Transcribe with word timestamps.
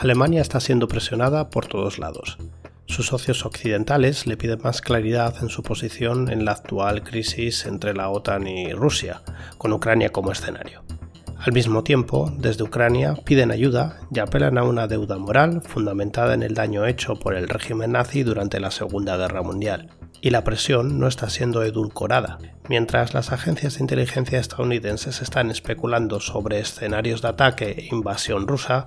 Alemania 0.00 0.40
está 0.40 0.60
siendo 0.60 0.86
presionada 0.86 1.50
por 1.50 1.66
todos 1.66 1.98
lados. 1.98 2.38
Sus 2.86 3.06
socios 3.06 3.44
occidentales 3.44 4.28
le 4.28 4.36
piden 4.36 4.60
más 4.62 4.80
claridad 4.80 5.34
en 5.42 5.48
su 5.48 5.64
posición 5.64 6.30
en 6.30 6.44
la 6.44 6.52
actual 6.52 7.02
crisis 7.02 7.66
entre 7.66 7.94
la 7.94 8.08
OTAN 8.08 8.46
y 8.46 8.72
Rusia, 8.72 9.22
con 9.58 9.72
Ucrania 9.72 10.10
como 10.10 10.30
escenario. 10.30 10.84
Al 11.36 11.52
mismo 11.52 11.82
tiempo, 11.82 12.32
desde 12.38 12.62
Ucrania 12.62 13.16
piden 13.24 13.50
ayuda 13.50 13.98
y 14.14 14.20
apelan 14.20 14.56
a 14.56 14.62
una 14.62 14.86
deuda 14.86 15.18
moral 15.18 15.62
fundamentada 15.62 16.32
en 16.32 16.44
el 16.44 16.54
daño 16.54 16.86
hecho 16.86 17.16
por 17.16 17.34
el 17.34 17.48
régimen 17.48 17.90
nazi 17.90 18.22
durante 18.22 18.60
la 18.60 18.70
Segunda 18.70 19.16
Guerra 19.16 19.42
Mundial. 19.42 19.90
Y 20.20 20.30
la 20.30 20.44
presión 20.44 20.98
no 20.98 21.06
está 21.06 21.30
siendo 21.30 21.62
edulcorada. 21.62 22.38
Mientras 22.68 23.14
las 23.14 23.32
agencias 23.32 23.74
de 23.74 23.82
inteligencia 23.82 24.38
estadounidenses 24.38 25.22
están 25.22 25.50
especulando 25.50 26.20
sobre 26.20 26.58
escenarios 26.58 27.22
de 27.22 27.28
ataque 27.28 27.70
e 27.70 27.94
invasión 27.94 28.48
rusa, 28.48 28.86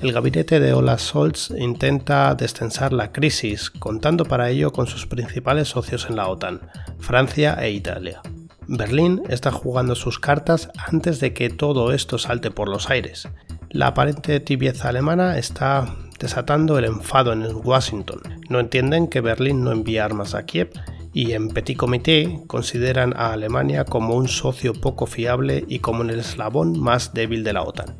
el 0.00 0.12
gabinete 0.12 0.60
de 0.60 0.72
Olaf 0.72 1.00
Scholz 1.00 1.50
intenta 1.50 2.34
destensar 2.34 2.92
la 2.92 3.12
crisis, 3.12 3.70
contando 3.70 4.24
para 4.24 4.50
ello 4.50 4.72
con 4.72 4.86
sus 4.86 5.06
principales 5.06 5.68
socios 5.68 6.06
en 6.08 6.16
la 6.16 6.28
OTAN, 6.28 6.60
Francia 6.98 7.58
e 7.60 7.72
Italia. 7.72 8.22
Berlín 8.68 9.22
está 9.28 9.50
jugando 9.50 9.94
sus 9.94 10.18
cartas 10.18 10.70
antes 10.76 11.20
de 11.20 11.32
que 11.32 11.48
todo 11.48 11.92
esto 11.92 12.18
salte 12.18 12.50
por 12.50 12.68
los 12.68 12.90
aires. 12.90 13.26
La 13.70 13.88
aparente 13.88 14.40
tibieza 14.40 14.90
alemana 14.90 15.38
está 15.38 15.94
desatando 16.18 16.78
el 16.78 16.84
enfado 16.84 17.32
en 17.32 17.44
Washington. 17.64 18.20
No 18.48 18.60
entienden 18.60 19.08
que 19.08 19.20
Berlín 19.20 19.64
no 19.64 19.72
envía 19.72 20.04
armas 20.04 20.34
a 20.34 20.44
Kiev 20.44 20.70
y 21.12 21.32
en 21.32 21.48
Petit 21.48 21.76
Comité 21.76 22.40
consideran 22.46 23.14
a 23.16 23.32
Alemania 23.32 23.84
como 23.84 24.14
un 24.14 24.28
socio 24.28 24.74
poco 24.74 25.06
fiable 25.06 25.64
y 25.68 25.78
como 25.78 26.02
el 26.02 26.18
eslabón 26.18 26.78
más 26.78 27.14
débil 27.14 27.44
de 27.44 27.52
la 27.52 27.62
OTAN. 27.62 27.96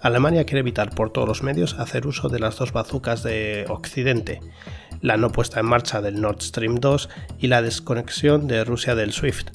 Alemania 0.00 0.44
quiere 0.44 0.60
evitar 0.60 0.94
por 0.94 1.10
todos 1.10 1.28
los 1.28 1.42
medios 1.42 1.74
hacer 1.78 2.06
uso 2.06 2.28
de 2.28 2.38
las 2.38 2.56
dos 2.56 2.72
bazucas 2.72 3.22
de 3.22 3.66
Occidente, 3.68 4.40
la 5.02 5.16
no 5.16 5.30
puesta 5.30 5.60
en 5.60 5.66
marcha 5.66 6.00
del 6.00 6.20
Nord 6.20 6.40
Stream 6.40 6.76
2 6.76 7.08
y 7.38 7.48
la 7.48 7.60
desconexión 7.60 8.46
de 8.48 8.64
Rusia 8.64 8.94
del 8.94 9.12
SWIFT, 9.12 9.50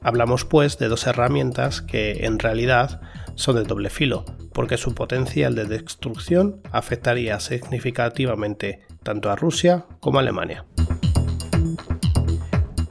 Hablamos 0.00 0.44
pues 0.44 0.78
de 0.78 0.88
dos 0.88 1.06
herramientas 1.06 1.82
que 1.82 2.24
en 2.24 2.38
realidad 2.38 3.00
son 3.38 3.54
de 3.54 3.62
doble 3.62 3.88
filo, 3.88 4.24
porque 4.52 4.76
su 4.76 4.94
potencial 4.94 5.54
de 5.54 5.64
destrucción 5.64 6.60
afectaría 6.72 7.38
significativamente 7.38 8.80
tanto 9.04 9.30
a 9.30 9.36
Rusia 9.36 9.86
como 10.00 10.18
a 10.18 10.22
Alemania. 10.22 10.66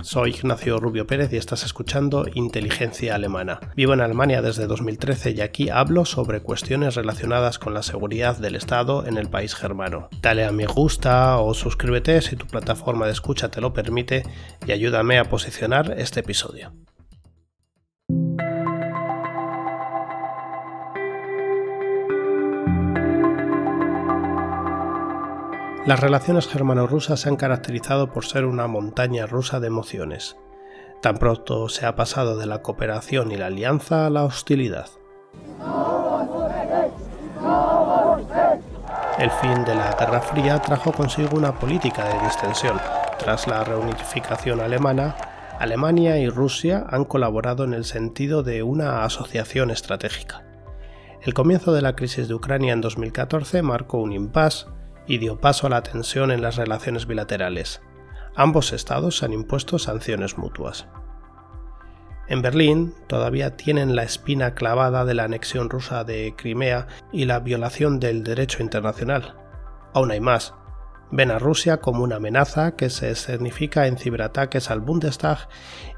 Soy 0.01 0.29
Ignacio 0.29 0.79
Rubio 0.79 1.05
Pérez 1.05 1.33
y 1.33 1.35
estás 1.35 1.65
escuchando 1.65 2.27
Inteligencia 2.33 3.13
Alemana. 3.13 3.59
Vivo 3.75 3.93
en 3.93 3.99
Alemania 3.99 4.41
desde 4.41 4.65
2013 4.65 5.31
y 5.31 5.41
aquí 5.41 5.69
hablo 5.69 6.05
sobre 6.05 6.39
cuestiones 6.39 6.95
relacionadas 6.95 7.59
con 7.59 7.73
la 7.73 7.83
seguridad 7.83 8.37
del 8.37 8.55
Estado 8.55 9.05
en 9.05 9.17
el 9.17 9.29
país 9.29 9.53
germano. 9.53 10.07
Dale 10.21 10.45
a 10.45 10.53
me 10.53 10.65
gusta 10.65 11.39
o 11.39 11.53
suscríbete 11.53 12.21
si 12.21 12.37
tu 12.37 12.47
plataforma 12.47 13.05
de 13.05 13.11
escucha 13.11 13.51
te 13.51 13.59
lo 13.59 13.73
permite 13.73 14.23
y 14.65 14.71
ayúdame 14.71 15.19
a 15.19 15.25
posicionar 15.25 15.93
este 15.97 16.21
episodio. 16.21 16.71
Las 25.87 26.01
relaciones 26.01 26.49
germano-rusas 26.49 27.21
se 27.21 27.29
han 27.29 27.37
caracterizado 27.37 28.11
por 28.11 28.25
ser 28.25 28.43
una 28.43 28.67
montaña 28.67 29.25
rusa 29.25 29.61
de 29.61 29.67
emociones. 29.67 30.35
Tan 31.01 31.15
pronto 31.15 31.69
se 31.69 31.85
ha 31.85 31.95
pasado 31.95 32.37
de 32.37 32.45
la 32.45 32.61
cooperación 32.61 33.31
y 33.31 33.37
la 33.37 33.45
alianza 33.45 34.05
a 34.05 34.09
la 34.09 34.25
hostilidad. 34.25 34.89
El 39.17 39.31
fin 39.31 39.63
de 39.63 39.75
la 39.75 39.95
Guerra 39.97 40.19
Fría 40.19 40.61
trajo 40.61 40.91
consigo 40.91 41.37
una 41.37 41.57
política 41.57 42.03
de 42.03 42.19
distensión. 42.25 42.77
Tras 43.17 43.47
la 43.47 43.63
reunificación 43.63 44.59
alemana, 44.59 45.15
Alemania 45.57 46.17
y 46.17 46.27
Rusia 46.27 46.85
han 46.89 47.05
colaborado 47.05 47.63
en 47.63 47.73
el 47.73 47.85
sentido 47.85 48.43
de 48.43 48.61
una 48.61 49.05
asociación 49.05 49.71
estratégica. 49.71 50.43
El 51.21 51.33
comienzo 51.33 51.71
de 51.71 51.81
la 51.81 51.95
crisis 51.95 52.27
de 52.27 52.33
Ucrania 52.33 52.73
en 52.73 52.81
2014 52.81 53.61
marcó 53.61 53.99
un 53.99 54.11
impasse 54.11 54.65
y 55.07 55.17
dio 55.17 55.39
paso 55.39 55.67
a 55.67 55.69
la 55.69 55.83
tensión 55.83 56.31
en 56.31 56.41
las 56.41 56.57
relaciones 56.57 57.07
bilaterales. 57.07 57.81
Ambos 58.35 58.73
estados 58.73 59.23
han 59.23 59.33
impuesto 59.33 59.79
sanciones 59.79 60.37
mutuas. 60.37 60.87
En 62.27 62.41
Berlín 62.41 62.93
todavía 63.07 63.55
tienen 63.55 63.95
la 63.95 64.03
espina 64.03 64.53
clavada 64.53 65.05
de 65.05 65.13
la 65.13 65.23
anexión 65.23 65.69
rusa 65.69 66.03
de 66.03 66.33
Crimea 66.35 66.87
y 67.11 67.25
la 67.25 67.39
violación 67.39 67.99
del 67.99 68.23
derecho 68.23 68.61
internacional. 68.61 69.35
Aún 69.93 70.11
hay 70.11 70.19
más. 70.19 70.53
Ven 71.09 71.31
a 71.31 71.39
Rusia 71.39 71.77
como 71.77 72.03
una 72.03 72.17
amenaza 72.17 72.75
que 72.75 72.89
se 72.89 73.11
escenifica 73.11 73.87
en 73.87 73.97
ciberataques 73.97 74.69
al 74.69 74.81
Bundestag 74.81 75.47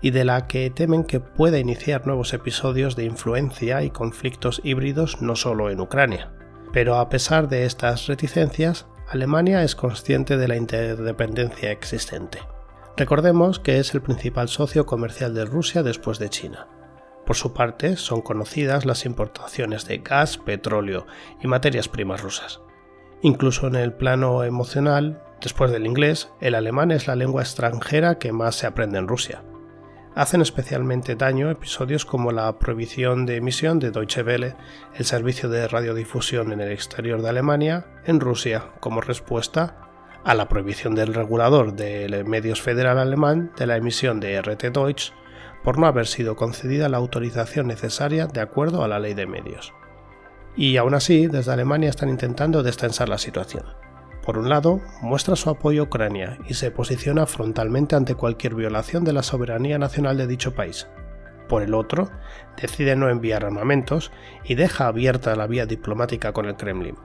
y 0.02 0.12
de 0.12 0.24
la 0.24 0.46
que 0.46 0.70
temen 0.70 1.04
que 1.04 1.20
pueda 1.20 1.58
iniciar 1.58 2.06
nuevos 2.06 2.34
episodios 2.34 2.96
de 2.96 3.06
influencia 3.06 3.82
y 3.82 3.90
conflictos 3.90 4.62
híbridos 4.64 5.20
no 5.24 5.36
solo 5.36 5.72
en 5.72 5.80
Ucrania. 5.80 6.32
Pero 6.72 6.98
a 6.98 7.10
pesar 7.10 7.50
de 7.50 7.66
estas 7.66 8.06
reticencias, 8.06 8.86
Alemania 9.12 9.64
es 9.64 9.76
consciente 9.76 10.38
de 10.38 10.48
la 10.48 10.56
interdependencia 10.56 11.72
existente. 11.72 12.42
Recordemos 12.96 13.60
que 13.60 13.80
es 13.80 13.96
el 13.96 14.04
principal 14.04 14.50
socio 14.50 14.86
comercial 14.86 15.34
de 15.34 15.46
Rusia 15.46 15.82
después 15.82 16.20
de 16.20 16.30
China. 16.30 16.68
Por 17.26 17.36
su 17.36 17.52
parte, 17.52 17.98
son 17.98 18.22
conocidas 18.22 18.86
las 18.86 19.06
importaciones 19.06 19.88
de 19.88 19.98
gas, 19.98 20.38
petróleo 20.38 21.08
y 21.42 21.48
materias 21.48 21.90
primas 21.90 22.22
rusas. 22.22 22.62
Incluso 23.24 23.66
en 23.66 23.78
el 23.78 23.94
plano 23.94 24.44
emocional, 24.44 25.24
después 25.42 25.72
del 25.72 25.88
inglés, 25.88 26.30
el 26.40 26.54
alemán 26.54 26.92
es 26.92 27.08
la 27.08 27.16
lengua 27.16 27.42
extranjera 27.42 28.20
que 28.20 28.32
más 28.32 28.58
se 28.58 28.68
aprende 28.68 29.00
en 29.00 29.08
Rusia 29.08 29.42
hacen 30.20 30.42
especialmente 30.42 31.16
daño 31.16 31.50
episodios 31.50 32.04
como 32.04 32.34
la 32.34 32.60
prohibición 32.60 33.26
de 33.26 33.38
emisión 33.38 33.80
de 33.80 33.92
Deutsche 33.92 34.22
Welle, 34.22 34.54
el 34.94 35.06
servicio 35.06 35.48
de 35.48 35.66
radiodifusión 35.66 36.52
en 36.52 36.60
el 36.60 36.74
exterior 36.74 37.22
de 37.22 37.30
Alemania, 37.30 37.86
en 38.04 38.20
Rusia, 38.20 38.66
como 38.82 39.00
respuesta 39.00 39.78
a 40.26 40.36
la 40.36 40.50
prohibición 40.50 40.94
del 40.94 41.14
regulador 41.14 41.72
del 41.72 42.26
medios 42.26 42.62
federal 42.62 43.00
alemán 43.00 43.54
de 43.58 43.66
la 43.66 43.78
emisión 43.78 44.20
de 44.20 44.42
RT 44.42 44.74
Deutsch 44.74 45.14
por 45.64 45.80
no 45.80 45.88
haber 45.88 46.06
sido 46.06 46.36
concedida 46.36 46.90
la 46.90 46.98
autorización 46.98 47.68
necesaria 47.68 48.28
de 48.28 48.42
acuerdo 48.42 48.84
a 48.84 48.90
la 48.90 49.00
ley 49.00 49.14
de 49.14 49.26
medios. 49.26 49.74
Y 50.58 50.76
aún 50.76 50.96
así, 50.96 51.28
desde 51.28 51.54
Alemania 51.54 51.90
están 51.90 52.10
intentando 52.10 52.62
destensar 52.62 53.08
la 53.08 53.20
situación. 53.20 53.64
Por 54.26 54.38
un 54.38 54.50
lado, 54.50 54.82
muestra 55.02 55.36
su 55.36 55.50
apoyo 55.50 55.82
a 55.82 55.86
Ucrania 55.86 56.38
y 56.48 56.54
se 56.54 56.72
posiciona 56.72 57.26
frontalmente 57.26 57.96
ante 57.96 58.16
cualquier 58.16 58.56
violación 58.56 59.04
de 59.04 59.14
la 59.14 59.24
soberanía 59.24 59.80
nacional 59.80 60.18
de 60.18 60.28
dicho 60.28 60.54
país. 60.54 60.88
Por 61.48 61.64
el 61.64 61.74
otro, 61.74 62.12
decide 62.62 62.96
no 62.96 63.10
enviar 63.10 63.44
armamentos 63.44 64.12
y 64.44 64.56
deja 64.56 64.88
abierta 64.88 65.36
la 65.36 65.48
vía 65.48 65.66
diplomática 65.66 66.32
con 66.32 66.46
el 66.46 66.56
Kremlin. 66.56 66.96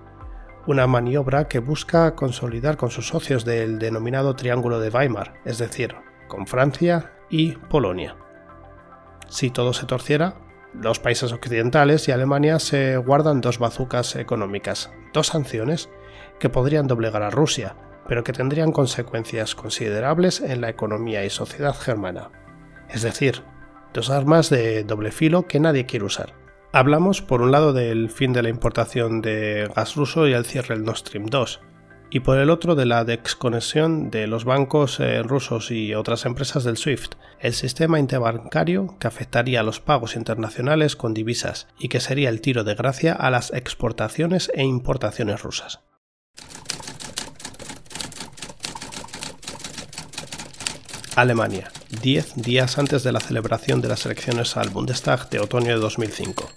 Una 0.67 0.87
maniobra 0.87 1.49
que 1.49 1.61
busca 1.61 2.15
consolidar 2.15 2.77
con 2.77 2.91
sus 2.91 3.09
socios 3.09 3.45
del 3.45 3.79
denominado 3.79 4.37
Triángulo 4.37 4.81
de 4.81 4.91
Weimar, 4.91 5.35
es 5.45 5.59
decir, 5.59 5.95
con 6.29 6.47
Francia 6.47 7.13
y 7.31 7.53
Polonia. 7.53 8.17
Si 9.29 9.51
todo 9.51 9.73
se 9.73 9.87
torciera, 9.87 10.37
los 10.75 10.99
países 10.99 11.33
occidentales 11.33 12.09
y 12.09 12.13
Alemania 12.13 12.59
se 12.59 12.97
guardan 12.97 13.41
dos 13.41 13.59
bazucas 13.59 14.17
económicas, 14.17 14.91
dos 15.13 15.29
sanciones 15.29 15.89
que 16.39 16.49
podrían 16.49 16.87
doblegar 16.87 17.23
a 17.23 17.31
Rusia, 17.31 17.77
pero 18.09 18.25
que 18.25 18.33
tendrían 18.33 18.73
consecuencias 18.73 19.55
considerables 19.55 20.41
en 20.41 20.61
la 20.61 20.69
economía 20.69 21.25
y 21.25 21.31
sociedad 21.31 21.75
germana. 21.75 22.31
Es 22.89 23.03
decir, 23.03 23.43
dos 23.93 24.11
armas 24.11 24.51
de 24.51 24.85
doble 24.85 25.11
filo 25.11 25.47
que 25.47 25.61
nadie 25.61 25.87
quiere 25.87 26.05
usar. 26.05 26.35
Hablamos 26.73 27.23
por 27.23 27.41
un 27.41 27.53
lado 27.53 27.73
del 27.73 28.11
fin 28.11 28.33
de 28.33 28.43
la 28.43 28.49
importación 28.49 29.21
de 29.23 29.71
gas 29.75 29.95
ruso 29.95 30.27
y 30.27 30.33
el 30.33 30.45
cierre 30.45 30.75
del 30.75 30.85
Nord 30.85 30.99
Stream 30.99 31.27
2, 31.27 31.61
y 32.11 32.21
por 32.21 32.39
el 32.39 32.51
otro 32.51 32.75
de 32.75 32.87
la 32.87 33.05
desconexión 33.05 34.11
de 34.11 34.27
los 34.27 34.45
bancos 34.45 35.01
eh, 35.01 35.23
rusos 35.23 35.71
y 35.71 35.95
otras 35.95 36.27
empresas 36.27 36.63
del 36.63 36.77
SWIFT, 36.77 37.15
el 37.41 37.55
sistema 37.55 37.99
interbancario 37.99 38.97
que 39.01 39.09
afectaría 39.09 39.61
a 39.61 39.65
los 39.65 39.81
pagos 39.81 40.15
internacionales 40.15 40.95
con 40.95 41.13
divisas 41.13 41.67
y 41.79 41.89
que 41.89 42.01
sería 42.01 42.29
el 42.29 42.41
tiro 42.41 42.63
de 42.63 42.77
gracia 42.77 43.15
a 43.15 43.31
las 43.31 43.53
exportaciones 43.53 44.51
e 44.55 44.63
importaciones 44.63 45.43
rusas. 45.43 45.81
Alemania, 51.17 51.71
10 52.03 52.35
días 52.37 52.77
antes 52.77 53.05
de 53.05 53.13
la 53.13 53.21
celebración 53.21 53.81
de 53.81 53.89
las 53.89 54.05
elecciones 54.05 54.57
al 54.57 54.71
Bundestag 54.71 55.31
de 55.31 55.39
otoño 55.39 55.69
de 55.69 55.81
2005. 55.81 56.51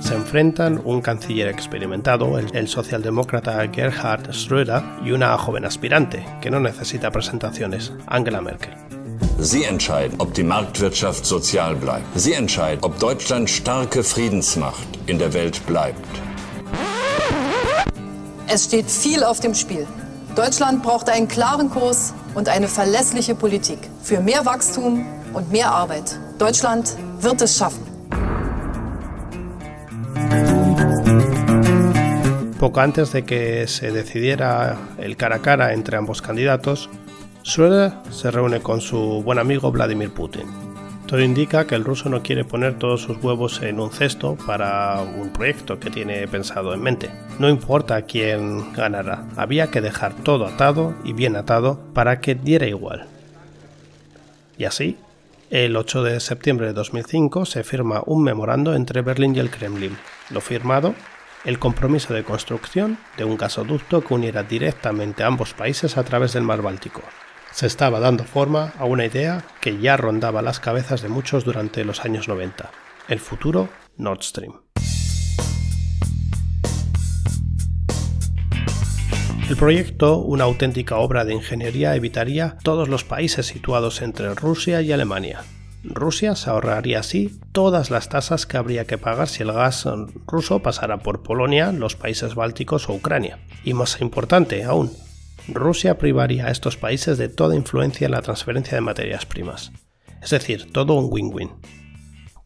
Se 0.00 0.14
enfrentan 0.14 0.82
un 0.84 1.00
canciller 1.00 1.46
experimentado, 1.48 2.38
el, 2.38 2.68
socialdemócrata 2.68 3.68
Gerhard 3.72 4.30
Schröder, 4.30 4.82
y 5.04 5.12
una 5.12 5.38
joven 5.38 5.64
aspirante, 5.64 6.26
que 6.40 6.50
no 6.50 6.58
necesita 6.58 7.12
presentaciones, 7.12 7.92
Angela 8.06 8.40
Merkel. 8.40 8.74
Sie 9.40 9.64
entscheiden, 9.64 10.14
ob 10.18 10.32
die 10.34 10.44
Marktwirtschaft 10.44 11.24
sozial 11.24 11.76
bleibt. 11.76 12.06
Sie 12.16 12.32
entscheiden, 12.32 12.82
ob 12.82 12.98
Deutschland 12.98 13.48
starke 13.48 14.02
Friedensmacht 14.02 14.86
in 15.06 15.18
der 15.18 15.32
Welt 15.34 15.64
bleibt. 15.66 16.00
Es 18.46 18.64
steht 18.64 18.90
viel 18.90 19.24
auf 19.24 19.40
dem 19.40 19.54
Spiel. 19.54 19.86
Deutschland 20.36 20.82
braucht 20.82 21.08
einen 21.08 21.28
klaren 21.28 21.70
Kurs 21.70 22.12
und 22.34 22.48
eine 22.48 22.68
verlässliche 22.68 23.34
Politik 23.34 23.78
für 24.02 24.20
mehr 24.20 24.44
Wachstum 24.44 25.06
und 25.32 25.50
mehr 25.50 25.70
Arbeit. 25.70 26.18
Deutschland 26.38 26.96
wird 27.20 27.40
es 27.40 27.56
schaffen. 27.56 27.82
Poco 32.58 32.80
antes 32.80 33.12
de 33.12 33.22
que 33.22 33.66
se 33.66 33.92
decidiera 33.92 34.76
el 34.98 35.16
cara 35.16 35.36
a 35.36 35.42
cara 35.42 35.72
entre 35.72 35.96
ambos 35.96 36.22
candidatos, 36.22 36.88
Schröder 37.42 37.92
se 38.10 38.30
reúne 38.30 38.60
con 38.60 38.80
su 38.80 39.22
buen 39.22 39.38
amigo 39.38 39.70
Vladimir 39.70 40.10
Putin. 40.10 40.63
Todo 41.14 41.22
indica 41.22 41.64
que 41.68 41.76
el 41.76 41.84
ruso 41.84 42.08
no 42.08 42.24
quiere 42.24 42.44
poner 42.44 42.76
todos 42.76 43.02
sus 43.02 43.22
huevos 43.22 43.62
en 43.62 43.78
un 43.78 43.92
cesto 43.92 44.36
para 44.48 45.00
un 45.00 45.32
proyecto 45.32 45.78
que 45.78 45.88
tiene 45.88 46.26
pensado 46.26 46.74
en 46.74 46.82
mente. 46.82 47.08
No 47.38 47.48
importa 47.48 48.02
quién 48.02 48.72
ganará, 48.72 49.24
había 49.36 49.70
que 49.70 49.80
dejar 49.80 50.12
todo 50.24 50.44
atado 50.44 50.92
y 51.04 51.12
bien 51.12 51.36
atado 51.36 51.78
para 51.94 52.20
que 52.20 52.34
diera 52.34 52.66
igual. 52.66 53.06
Y 54.58 54.64
así, 54.64 54.98
el 55.50 55.76
8 55.76 56.02
de 56.02 56.18
septiembre 56.18 56.66
de 56.66 56.72
2005 56.72 57.44
se 57.46 57.62
firma 57.62 58.02
un 58.06 58.24
memorando 58.24 58.74
entre 58.74 59.00
Berlín 59.02 59.36
y 59.36 59.38
el 59.38 59.50
Kremlin. 59.50 59.96
Lo 60.30 60.40
firmado, 60.40 60.96
el 61.44 61.60
compromiso 61.60 62.12
de 62.12 62.24
construcción 62.24 62.98
de 63.16 63.22
un 63.22 63.36
gasoducto 63.36 64.00
que 64.00 64.14
uniera 64.14 64.42
directamente 64.42 65.22
a 65.22 65.28
ambos 65.28 65.54
países 65.54 65.96
a 65.96 66.02
través 66.02 66.32
del 66.32 66.42
mar 66.42 66.60
Báltico 66.60 67.02
se 67.54 67.68
estaba 67.68 68.00
dando 68.00 68.24
forma 68.24 68.72
a 68.80 68.84
una 68.84 69.06
idea 69.06 69.44
que 69.60 69.78
ya 69.78 69.96
rondaba 69.96 70.42
las 70.42 70.58
cabezas 70.58 71.02
de 71.02 71.08
muchos 71.08 71.44
durante 71.44 71.84
los 71.84 72.04
años 72.04 72.26
90, 72.26 72.68
el 73.06 73.20
futuro 73.20 73.68
Nord 73.96 74.22
Stream. 74.22 74.54
El 79.48 79.56
proyecto, 79.56 80.18
una 80.18 80.44
auténtica 80.44 80.96
obra 80.96 81.24
de 81.24 81.34
ingeniería, 81.34 81.94
evitaría 81.94 82.56
todos 82.64 82.88
los 82.88 83.04
países 83.04 83.46
situados 83.46 84.02
entre 84.02 84.34
Rusia 84.34 84.82
y 84.82 84.90
Alemania. 84.90 85.42
Rusia 85.84 86.34
se 86.34 86.50
ahorraría 86.50 86.98
así 87.00 87.38
todas 87.52 87.90
las 87.90 88.08
tasas 88.08 88.46
que 88.46 88.56
habría 88.56 88.86
que 88.86 88.98
pagar 88.98 89.28
si 89.28 89.44
el 89.44 89.52
gas 89.52 89.86
ruso 90.26 90.60
pasara 90.60 90.96
por 90.96 91.22
Polonia, 91.22 91.70
los 91.70 91.94
países 91.94 92.34
bálticos 92.34 92.88
o 92.88 92.94
Ucrania. 92.94 93.38
Y 93.62 93.74
más 93.74 94.00
importante 94.00 94.64
aún, 94.64 94.90
Rusia 95.48 95.98
privaría 95.98 96.46
a 96.46 96.50
estos 96.50 96.76
países 96.76 97.18
de 97.18 97.28
toda 97.28 97.56
influencia 97.56 98.06
en 98.06 98.12
la 98.12 98.22
transferencia 98.22 98.74
de 98.74 98.80
materias 98.80 99.26
primas. 99.26 99.72
Es 100.22 100.30
decir, 100.30 100.72
todo 100.72 100.94
un 100.94 101.08
win-win. 101.10 101.50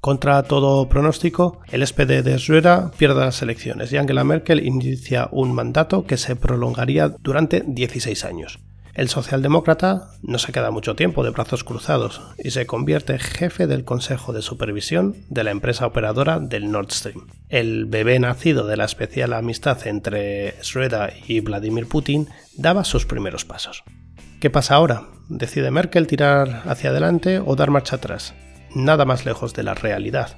Contra 0.00 0.43
todo 0.45 0.89
pronóstico, 0.89 1.61
el 1.71 1.87
SPD 1.87 2.23
de 2.23 2.37
Schröder 2.37 2.93
pierde 2.97 3.21
las 3.21 3.43
elecciones 3.43 3.93
y 3.93 3.97
Angela 3.97 4.25
Merkel 4.25 4.65
inicia 4.65 5.29
un 5.33 5.53
mandato 5.53 6.06
que 6.06 6.17
se 6.17 6.37
prolongaría 6.37 7.09
durante 7.09 7.65
16 7.67 8.25
años. 8.25 8.61
El 8.99 9.09
socialdemócrata 9.09 10.09
no 10.23 10.41
se 10.41 10.50
queda 10.50 10.73
mucho 10.73 10.97
tiempo 10.97 11.23
de 11.23 11.31
brazos 11.31 11.62
cruzados 11.62 12.21
y 12.37 12.50
se 12.50 12.67
convierte 12.67 13.17
jefe 13.21 13.69
del 13.69 13.85
Consejo 13.85 14.33
de 14.33 14.43
Supervisión 14.43 15.15
de 15.29 15.45
la 15.45 15.53
empresa 15.53 15.87
operadora 15.87 16.41
del 16.41 16.73
Nord 16.73 16.91
Stream. 16.91 17.29
El 17.49 17.87
bebé 17.87 18.19
nacido 18.19 18.67
de 18.67 18.77
la 18.77 18.87
especial 18.87 19.35
amistad 19.35 19.87
entre 19.87 20.61
Schröder 20.62 21.12
y 21.29 21.39
Vladimir 21.39 21.87
Putin 21.87 22.27
daba 22.56 22.83
sus 22.83 23.06
primeros 23.06 23.45
pasos. 23.45 23.85
¿Qué 24.41 24.50
pasa 24.50 24.75
ahora? 24.75 25.05
¿Decide 25.29 25.71
Merkel 25.71 26.09
tirar 26.09 26.65
hacia 26.67 26.91
adelante 26.91 27.39
o 27.39 27.55
dar 27.55 27.71
marcha 27.71 27.95
atrás? 27.95 28.35
Nada 28.75 29.05
más 29.05 29.25
lejos 29.25 29.55
de 29.55 29.62
la 29.62 29.75
realidad 29.75 30.37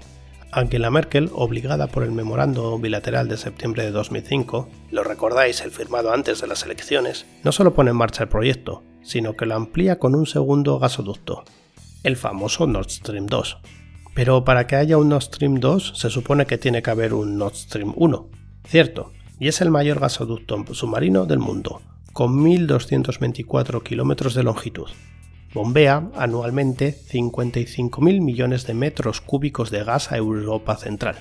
la 0.53 0.91
Merkel, 0.91 1.31
obligada 1.33 1.87
por 1.87 2.03
el 2.03 2.13
memorando 2.13 2.79
bilateral 2.79 3.29
de 3.29 3.37
septiembre 3.37 3.85
de 3.85 3.91
2005, 3.91 4.69
lo 4.91 5.05
recordáis, 5.05 5.61
el 5.61 5.71
firmado 5.71 6.13
antes 6.13 6.41
de 6.41 6.47
las 6.47 6.65
elecciones, 6.65 7.27
no 7.45 7.53
solo 7.53 7.75
pone 7.75 7.91
en 7.91 7.97
marcha 7.97 8.25
el 8.25 8.29
proyecto, 8.29 8.83
sino 9.03 9.37
que 9.37 9.47
lo 9.47 9.55
amplía 9.55 9.99
con 9.99 10.15
un 10.15 10.27
segundo 10.27 10.79
gasoducto, 10.79 11.45
el 12.03 12.17
famoso 12.17 12.67
Nord 12.67 12.91
Stream 12.91 13.27
2. 13.27 13.59
Pero 14.15 14.45
para 14.45 14.67
que 14.67 14.77
haya 14.77 14.99
un 14.99 15.09
Nord 15.09 15.23
Stream 15.23 15.61
2 15.61 15.93
se 15.97 16.11
supone 16.11 16.47
que 16.47 16.59
tiene 16.59 16.83
que 16.83 16.91
haber 16.91 17.15
un 17.15 17.39
Nord 17.39 17.55
Stream 17.55 17.93
1, 17.97 18.29
cierto, 18.67 19.13
y 19.39 19.49
es 19.49 19.61
el 19.61 19.71
mayor 19.71 20.01
gasoducto 20.01 20.63
submarino 20.75 21.27
del 21.27 21.39
mundo, 21.39 21.81
con 22.13 22.45
1.224 22.45 23.83
kilómetros 23.83 24.35
de 24.35 24.43
longitud 24.43 24.89
bombea 25.53 26.09
anualmente 26.15 26.95
55.000 26.95 28.21
millones 28.21 28.67
de 28.67 28.75
metros 28.75 29.21
cúbicos 29.21 29.71
de 29.71 29.85
gas 29.85 30.13
a 30.13 30.17
Europa 30.17 30.77
Central. 30.77 31.17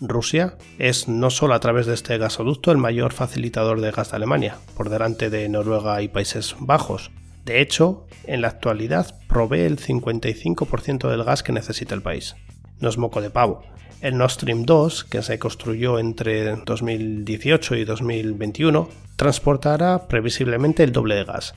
Rusia 0.00 0.56
es 0.78 1.08
no 1.08 1.30
solo 1.30 1.54
a 1.54 1.60
través 1.60 1.86
de 1.86 1.94
este 1.94 2.18
gasoducto 2.18 2.72
el 2.72 2.78
mayor 2.78 3.12
facilitador 3.12 3.80
de 3.80 3.92
gas 3.92 4.10
de 4.10 4.16
Alemania, 4.16 4.56
por 4.76 4.90
delante 4.90 5.30
de 5.30 5.48
Noruega 5.48 6.02
y 6.02 6.08
Países 6.08 6.56
Bajos. 6.58 7.12
De 7.44 7.60
hecho, 7.60 8.06
en 8.24 8.40
la 8.40 8.48
actualidad 8.48 9.14
provee 9.28 9.60
el 9.60 9.78
55% 9.78 11.08
del 11.08 11.24
gas 11.24 11.42
que 11.42 11.52
necesita 11.52 11.94
el 11.94 12.02
país. 12.02 12.36
No 12.80 12.88
es 12.88 12.98
moco 12.98 13.20
de 13.20 13.30
pavo. 13.30 13.62
El 14.00 14.18
Nord 14.18 14.32
Stream 14.32 14.64
2, 14.64 15.04
que 15.04 15.22
se 15.22 15.38
construyó 15.38 16.00
entre 16.00 16.56
2018 16.56 17.76
y 17.76 17.84
2021, 17.84 18.88
transportará 19.14 20.08
previsiblemente 20.08 20.82
el 20.82 20.90
doble 20.90 21.14
de 21.14 21.24
gas, 21.24 21.54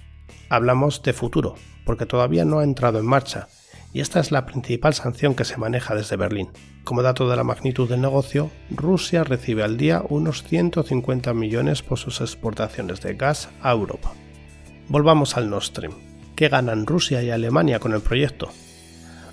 hablamos 0.49 1.01
de 1.03 1.13
futuro, 1.13 1.55
porque 1.85 2.05
todavía 2.05 2.45
no 2.45 2.59
ha 2.59 2.63
entrado 2.63 2.99
en 2.99 3.05
marcha, 3.05 3.47
y 3.93 4.01
esta 4.01 4.19
es 4.19 4.31
la 4.31 4.45
principal 4.45 4.93
sanción 4.93 5.35
que 5.35 5.45
se 5.45 5.57
maneja 5.57 5.95
desde 5.95 6.17
Berlín. 6.17 6.49
Como 6.83 7.01
dato 7.01 7.29
de 7.29 7.37
la 7.37 7.45
magnitud 7.45 7.89
del 7.89 8.01
negocio, 8.01 8.51
Rusia 8.69 9.23
recibe 9.23 9.63
al 9.63 9.77
día 9.77 10.03
unos 10.09 10.43
150 10.43 11.33
millones 11.33 11.81
por 11.81 11.97
sus 11.97 12.19
exportaciones 12.19 12.99
de 12.99 13.13
gas 13.13 13.49
a 13.61 13.71
Europa. 13.71 14.11
Volvamos 14.89 15.37
al 15.37 15.49
Nord 15.49 15.63
Stream. 15.63 15.93
¿Qué 16.35 16.49
ganan 16.49 16.85
Rusia 16.85 17.23
y 17.23 17.29
Alemania 17.29 17.79
con 17.79 17.93
el 17.93 18.01
proyecto? 18.01 18.49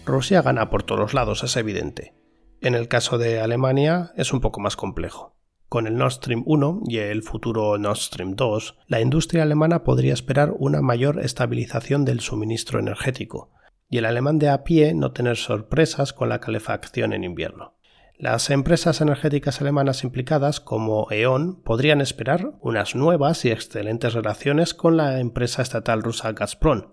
Rusia 0.06 0.42
gana 0.42 0.70
por 0.70 0.84
todos 0.84 1.12
lados, 1.12 1.42
es 1.42 1.56
evidente. 1.56 2.14
En 2.60 2.76
el 2.76 2.86
caso 2.86 3.18
de 3.18 3.40
Alemania 3.40 4.12
es 4.16 4.32
un 4.32 4.40
poco 4.40 4.60
más 4.60 4.76
complejo. 4.76 5.34
Con 5.72 5.86
el 5.86 5.96
Nord 5.96 6.12
Stream 6.12 6.42
1 6.44 6.82
y 6.86 6.98
el 6.98 7.22
futuro 7.22 7.78
Nord 7.78 7.96
Stream 7.96 8.36
2, 8.36 8.76
la 8.88 9.00
industria 9.00 9.42
alemana 9.42 9.84
podría 9.84 10.12
esperar 10.12 10.52
una 10.58 10.82
mayor 10.82 11.18
estabilización 11.24 12.04
del 12.04 12.20
suministro 12.20 12.78
energético, 12.78 13.50
y 13.88 13.96
el 13.96 14.04
alemán 14.04 14.38
de 14.38 14.50
a 14.50 14.64
pie 14.64 14.92
no 14.92 15.12
tener 15.12 15.38
sorpresas 15.38 16.12
con 16.12 16.28
la 16.28 16.40
calefacción 16.40 17.14
en 17.14 17.24
invierno. 17.24 17.72
Las 18.18 18.50
empresas 18.50 19.00
energéticas 19.00 19.62
alemanas 19.62 20.04
implicadas, 20.04 20.60
como 20.60 21.10
E.ON, 21.10 21.62
podrían 21.62 22.02
esperar 22.02 22.52
unas 22.60 22.94
nuevas 22.94 23.42
y 23.46 23.50
excelentes 23.50 24.12
relaciones 24.12 24.74
con 24.74 24.98
la 24.98 25.20
empresa 25.20 25.62
estatal 25.62 26.02
rusa 26.02 26.32
Gazprom 26.32 26.92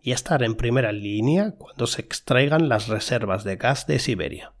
y 0.00 0.12
estar 0.12 0.44
en 0.44 0.54
primera 0.54 0.92
línea 0.92 1.56
cuando 1.58 1.88
se 1.88 2.02
extraigan 2.02 2.68
las 2.68 2.86
reservas 2.86 3.42
de 3.42 3.56
gas 3.56 3.88
de 3.88 3.98
Siberia. 3.98 4.52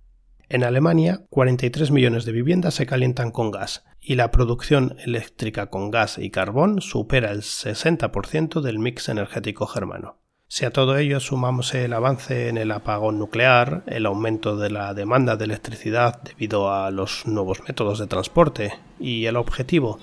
En 0.52 0.64
Alemania, 0.64 1.20
43 1.30 1.92
millones 1.92 2.24
de 2.24 2.32
viviendas 2.32 2.74
se 2.74 2.84
calientan 2.84 3.30
con 3.30 3.52
gas 3.52 3.84
y 4.00 4.16
la 4.16 4.32
producción 4.32 4.96
eléctrica 4.98 5.66
con 5.66 5.92
gas 5.92 6.18
y 6.18 6.30
carbón 6.30 6.80
supera 6.80 7.30
el 7.30 7.42
60% 7.42 8.60
del 8.60 8.80
mix 8.80 9.08
energético 9.08 9.68
germano. 9.68 10.18
Si 10.48 10.64
a 10.64 10.72
todo 10.72 10.98
ello 10.98 11.20
sumamos 11.20 11.72
el 11.74 11.92
avance 11.92 12.48
en 12.48 12.58
el 12.58 12.72
apagón 12.72 13.20
nuclear, 13.20 13.84
el 13.86 14.06
aumento 14.06 14.56
de 14.56 14.70
la 14.70 14.92
demanda 14.92 15.36
de 15.36 15.44
electricidad 15.44 16.20
debido 16.22 16.74
a 16.74 16.90
los 16.90 17.28
nuevos 17.28 17.60
métodos 17.68 18.00
de 18.00 18.08
transporte 18.08 18.72
y 18.98 19.26
el 19.26 19.36
objetivo 19.36 20.00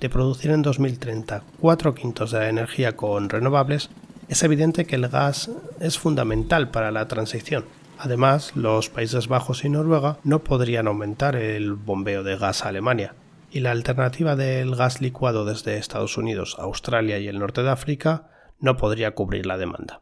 de 0.00 0.08
producir 0.08 0.50
en 0.52 0.62
2030 0.62 1.42
cuatro 1.60 1.94
quintos 1.94 2.30
de 2.30 2.38
la 2.38 2.48
energía 2.48 2.96
con 2.96 3.28
renovables, 3.28 3.90
es 4.30 4.42
evidente 4.44 4.86
que 4.86 4.96
el 4.96 5.08
gas 5.08 5.50
es 5.78 5.98
fundamental 5.98 6.70
para 6.70 6.90
la 6.90 7.06
transición 7.06 7.66
Además, 8.02 8.56
los 8.56 8.88
Países 8.88 9.28
Bajos 9.28 9.62
y 9.62 9.68
Noruega 9.68 10.16
no 10.24 10.38
podrían 10.38 10.86
aumentar 10.86 11.36
el 11.36 11.74
bombeo 11.74 12.22
de 12.22 12.38
gas 12.38 12.64
a 12.64 12.70
Alemania, 12.70 13.14
y 13.50 13.60
la 13.60 13.72
alternativa 13.72 14.36
del 14.36 14.74
gas 14.74 15.02
licuado 15.02 15.44
desde 15.44 15.76
Estados 15.76 16.16
Unidos, 16.16 16.56
Australia 16.58 17.18
y 17.18 17.28
el 17.28 17.38
norte 17.38 17.62
de 17.62 17.68
África 17.68 18.30
no 18.58 18.78
podría 18.78 19.14
cubrir 19.14 19.44
la 19.44 19.58
demanda. 19.58 20.00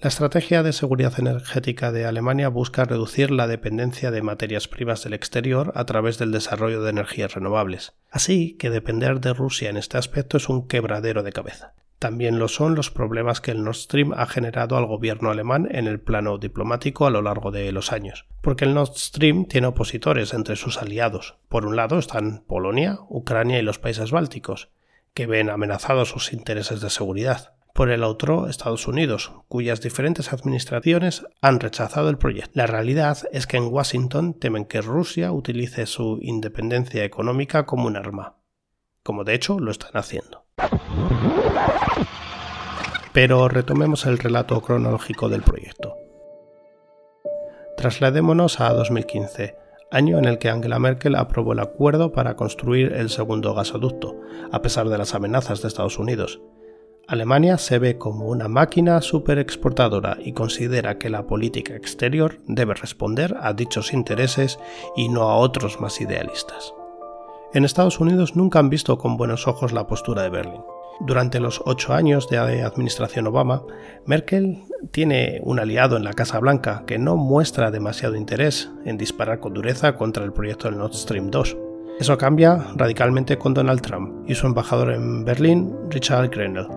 La 0.00 0.08
estrategia 0.08 0.64
de 0.64 0.72
seguridad 0.72 1.12
energética 1.16 1.92
de 1.92 2.06
Alemania 2.06 2.48
busca 2.48 2.84
reducir 2.84 3.30
la 3.30 3.46
dependencia 3.46 4.10
de 4.10 4.22
materias 4.22 4.66
primas 4.66 5.04
del 5.04 5.14
exterior 5.14 5.70
a 5.76 5.84
través 5.86 6.18
del 6.18 6.32
desarrollo 6.32 6.82
de 6.82 6.90
energías 6.90 7.34
renovables. 7.34 7.92
Así 8.10 8.56
que 8.58 8.70
depender 8.70 9.20
de 9.20 9.32
Rusia 9.32 9.70
en 9.70 9.76
este 9.76 9.96
aspecto 9.96 10.38
es 10.38 10.48
un 10.48 10.66
quebradero 10.66 11.22
de 11.22 11.32
cabeza. 11.32 11.74
También 11.98 12.38
lo 12.38 12.46
son 12.46 12.76
los 12.76 12.92
problemas 12.92 13.40
que 13.40 13.50
el 13.50 13.64
Nord 13.64 13.74
Stream 13.74 14.12
ha 14.12 14.26
generado 14.26 14.76
al 14.76 14.86
gobierno 14.86 15.30
alemán 15.30 15.66
en 15.70 15.88
el 15.88 15.98
plano 15.98 16.38
diplomático 16.38 17.06
a 17.06 17.10
lo 17.10 17.22
largo 17.22 17.50
de 17.50 17.72
los 17.72 17.90
años, 17.90 18.26
porque 18.40 18.64
el 18.64 18.74
Nord 18.74 18.94
Stream 18.94 19.46
tiene 19.46 19.66
opositores 19.66 20.32
entre 20.32 20.54
sus 20.54 20.78
aliados. 20.78 21.38
Por 21.48 21.66
un 21.66 21.74
lado 21.74 21.98
están 21.98 22.44
Polonia, 22.46 23.00
Ucrania 23.08 23.58
y 23.58 23.62
los 23.62 23.80
países 23.80 24.12
bálticos, 24.12 24.70
que 25.12 25.26
ven 25.26 25.50
amenazados 25.50 26.10
sus 26.10 26.32
intereses 26.32 26.80
de 26.80 26.90
seguridad. 26.90 27.54
por 27.78 27.90
el 27.90 28.02
otro 28.02 28.48
Estados 28.48 28.88
Unidos, 28.88 29.30
cuyas 29.46 29.80
diferentes 29.80 30.32
administraciones 30.32 31.24
han 31.40 31.60
rechazado 31.60 32.10
el 32.10 32.18
proyecto. 32.18 32.50
La 32.54 32.66
realidad 32.66 33.18
es 33.30 33.46
que 33.46 33.56
en 33.56 33.68
Washington 33.68 34.34
temen 34.34 34.64
que 34.64 34.80
Rusia 34.80 35.30
utilice 35.30 35.86
su 35.86 36.18
independencia 36.20 37.04
económica 37.04 37.66
como 37.66 37.86
un 37.86 37.96
arma, 37.96 38.34
como 39.04 39.22
de 39.22 39.34
hecho 39.34 39.60
lo 39.60 39.70
están 39.70 39.92
haciendo. 39.92 40.47
Pero 43.12 43.48
retomemos 43.48 44.06
el 44.06 44.18
relato 44.18 44.60
cronológico 44.60 45.28
del 45.28 45.42
proyecto. 45.42 45.96
Trasladémonos 47.76 48.60
a 48.60 48.72
2015, 48.72 49.56
año 49.90 50.18
en 50.18 50.24
el 50.24 50.38
que 50.38 50.50
Angela 50.50 50.78
Merkel 50.78 51.14
aprobó 51.14 51.52
el 51.52 51.60
acuerdo 51.60 52.12
para 52.12 52.36
construir 52.36 52.92
el 52.92 53.08
segundo 53.08 53.54
gasoducto, 53.54 54.20
a 54.52 54.62
pesar 54.62 54.88
de 54.88 54.98
las 54.98 55.14
amenazas 55.14 55.62
de 55.62 55.68
Estados 55.68 55.98
Unidos. 55.98 56.40
Alemania 57.08 57.56
se 57.56 57.78
ve 57.78 57.96
como 57.96 58.26
una 58.26 58.48
máquina 58.48 59.00
superexportadora 59.00 60.18
y 60.20 60.32
considera 60.32 60.98
que 60.98 61.08
la 61.08 61.26
política 61.26 61.74
exterior 61.74 62.38
debe 62.46 62.74
responder 62.74 63.34
a 63.40 63.54
dichos 63.54 63.94
intereses 63.94 64.58
y 64.94 65.08
no 65.08 65.22
a 65.22 65.36
otros 65.36 65.80
más 65.80 66.02
idealistas. 66.02 66.74
En 67.54 67.64
Estados 67.64 67.98
Unidos 67.98 68.36
nunca 68.36 68.58
han 68.58 68.68
visto 68.68 68.98
con 68.98 69.16
buenos 69.16 69.48
ojos 69.48 69.72
la 69.72 69.86
postura 69.86 70.22
de 70.22 70.28
Berlín. 70.28 70.60
Durante 71.00 71.40
los 71.40 71.62
ocho 71.64 71.94
años 71.94 72.28
de 72.28 72.38
administración 72.38 73.26
Obama, 73.26 73.62
Merkel 74.04 74.64
tiene 74.90 75.40
un 75.44 75.58
aliado 75.58 75.96
en 75.96 76.04
la 76.04 76.12
Casa 76.12 76.40
Blanca 76.40 76.82
que 76.86 76.98
no 76.98 77.16
muestra 77.16 77.70
demasiado 77.70 78.16
interés 78.16 78.70
en 78.84 78.98
disparar 78.98 79.40
con 79.40 79.54
dureza 79.54 79.94
contra 79.94 80.24
el 80.24 80.32
proyecto 80.34 80.68
del 80.68 80.76
Nord 80.76 80.92
Stream 80.92 81.30
2. 81.30 81.56
Eso 81.98 82.18
cambia 82.18 82.66
radicalmente 82.76 83.38
con 83.38 83.54
Donald 83.54 83.80
Trump 83.80 84.28
y 84.28 84.34
su 84.34 84.46
embajador 84.46 84.92
en 84.92 85.24
Berlín, 85.24 85.74
Richard 85.88 86.28
Grenell. 86.28 86.68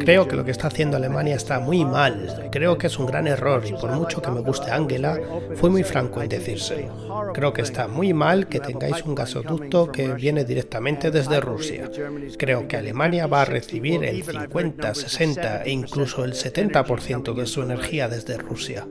Creo 0.00 0.26
que 0.26 0.34
lo 0.34 0.44
que 0.44 0.50
está 0.50 0.66
haciendo 0.66 0.96
Alemania 0.96 1.36
está 1.36 1.60
muy 1.60 1.84
mal. 1.84 2.48
Creo 2.50 2.76
que 2.76 2.88
es 2.88 2.98
un 2.98 3.06
gran 3.06 3.28
error 3.28 3.62
y 3.64 3.72
por 3.72 3.92
mucho 3.92 4.20
que 4.20 4.30
me 4.32 4.40
guste 4.40 4.72
Angela, 4.72 5.20
fue 5.54 5.70
muy 5.70 5.84
franco 5.84 6.20
en 6.20 6.28
decírselo. 6.28 7.32
Creo 7.32 7.52
que 7.52 7.62
está 7.62 7.86
muy 7.86 8.12
mal 8.12 8.48
que 8.48 8.58
tengáis 8.58 9.04
un 9.04 9.14
gasoducto 9.14 9.92
que 9.92 10.08
viene 10.14 10.44
directamente 10.44 11.12
desde 11.12 11.40
Rusia. 11.40 11.88
Creo 12.36 12.66
que 12.66 12.76
Alemania 12.76 13.28
va 13.28 13.42
a 13.42 13.44
recibir 13.44 14.02
el 14.04 14.24
50, 14.24 14.94
60 14.94 15.62
e 15.62 15.70
incluso 15.70 16.24
el 16.24 16.32
70% 16.32 17.34
de 17.34 17.46
su 17.46 17.62
energía 17.62 18.08
desde 18.08 18.36
Rusia. 18.36 18.86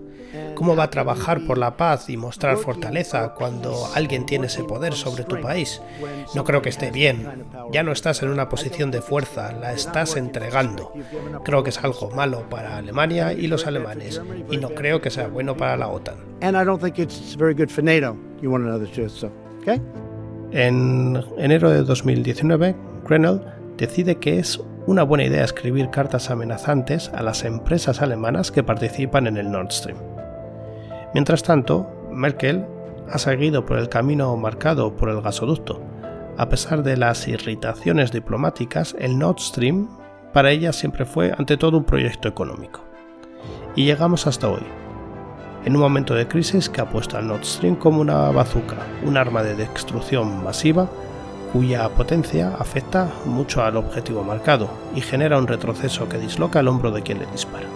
¿Cómo 0.56 0.76
va 0.76 0.84
a 0.84 0.90
trabajar 0.90 1.46
por 1.46 1.58
la 1.58 1.78
paz 1.78 2.10
y 2.10 2.18
mostrar 2.18 2.58
fortaleza 2.58 3.34
cuando 3.34 3.88
alguien 3.94 4.26
tiene 4.26 4.48
ese 4.48 4.64
poder 4.64 4.94
sobre 4.94 5.24
tu 5.24 5.40
país? 5.42 5.82
No 6.34 6.44
creo 6.44 6.62
que 6.62 6.70
esté 6.70 6.92
bien. 6.92 7.46
Ya 7.72 7.84
no 7.84 7.92
estás 7.92 8.22
en 8.24 8.30
una 8.30 8.50
posición 8.50 8.92
de 8.92 9.02
fuerza, 9.02 9.52
la 9.66 9.74
estás 9.74 10.16
entregando. 10.16 10.94
Creo 11.44 11.64
que 11.64 11.72
es 11.72 11.84
algo 11.84 12.12
malo 12.12 12.48
para 12.50 12.78
Alemania 12.78 13.34
y 13.34 13.48
los 13.48 13.66
alemanes, 13.66 14.22
y 14.52 14.58
no 14.58 14.70
creo 14.70 15.02
que 15.02 15.10
sea 15.10 15.28
bueno 15.28 15.58
para 15.58 15.76
la 15.76 15.88
OTAN. 15.88 16.18
En 20.52 21.20
enero 21.38 21.72
de 21.72 21.82
2019, 21.82 22.76
Grenell 23.08 23.42
decide 23.76 24.18
que 24.18 24.38
es 24.38 24.62
una 24.86 25.02
buena 25.02 25.24
idea 25.24 25.44
escribir 25.44 25.90
cartas 25.90 26.30
amenazantes 26.30 27.10
a 27.10 27.24
las 27.24 27.44
empresas 27.44 28.04
alemanas 28.04 28.52
que 28.52 28.64
participan 28.64 29.26
en 29.26 29.38
el 29.38 29.50
Nord 29.50 29.72
Stream. 29.72 29.98
Mientras 31.16 31.42
tanto, 31.42 31.90
Merkel 32.12 32.66
ha 33.12 33.18
seguido 33.18 33.66
por 33.66 33.80
el 33.80 33.90
camino 33.90 34.38
marcado 34.38 34.96
por 34.96 35.10
el 35.10 35.22
gasoducto. 35.22 35.82
A 36.38 36.50
pesar 36.50 36.84
de 36.84 36.98
las 36.98 37.30
irritaciones 37.30 38.12
diplomáticas, 38.12 38.94
el 39.00 39.18
Nord 39.18 39.40
Stream 39.40 39.88
para 40.34 40.52
ella 40.52 40.74
siempre 40.74 41.06
fue 41.06 41.32
ante 41.38 41.56
todo 41.56 41.78
un 41.78 41.86
proyecto 41.86 42.28
económico. 42.28 42.84
Y 43.74 43.86
llegamos 43.86 44.28
hasta 44.28 44.50
hoy, 44.50 44.64
en 45.64 45.76
un 45.76 45.82
momento 45.82 46.14
de 46.14 46.28
crisis 46.28 46.68
que 46.68 46.82
ha 46.82 46.90
puesto 46.90 47.18
al 47.18 47.28
Nord 47.28 47.46
Stream 47.46 47.78
como 47.78 48.02
una 48.02 48.32
bazooka, 48.32 48.76
un 49.06 49.16
arma 49.16 49.44
de 49.44 49.56
destrucción 49.56 50.44
masiva 50.44 50.90
cuya 51.54 51.88
potencia 51.88 52.54
afecta 52.60 53.10
mucho 53.24 53.64
al 53.64 53.78
objetivo 53.78 54.22
marcado 54.22 54.70
y 54.94 55.00
genera 55.00 55.38
un 55.38 55.48
retroceso 55.48 56.10
que 56.10 56.18
disloca 56.18 56.60
el 56.60 56.68
hombro 56.68 56.92
de 56.92 57.02
quien 57.02 57.20
le 57.20 57.28
dispara. 57.28 57.68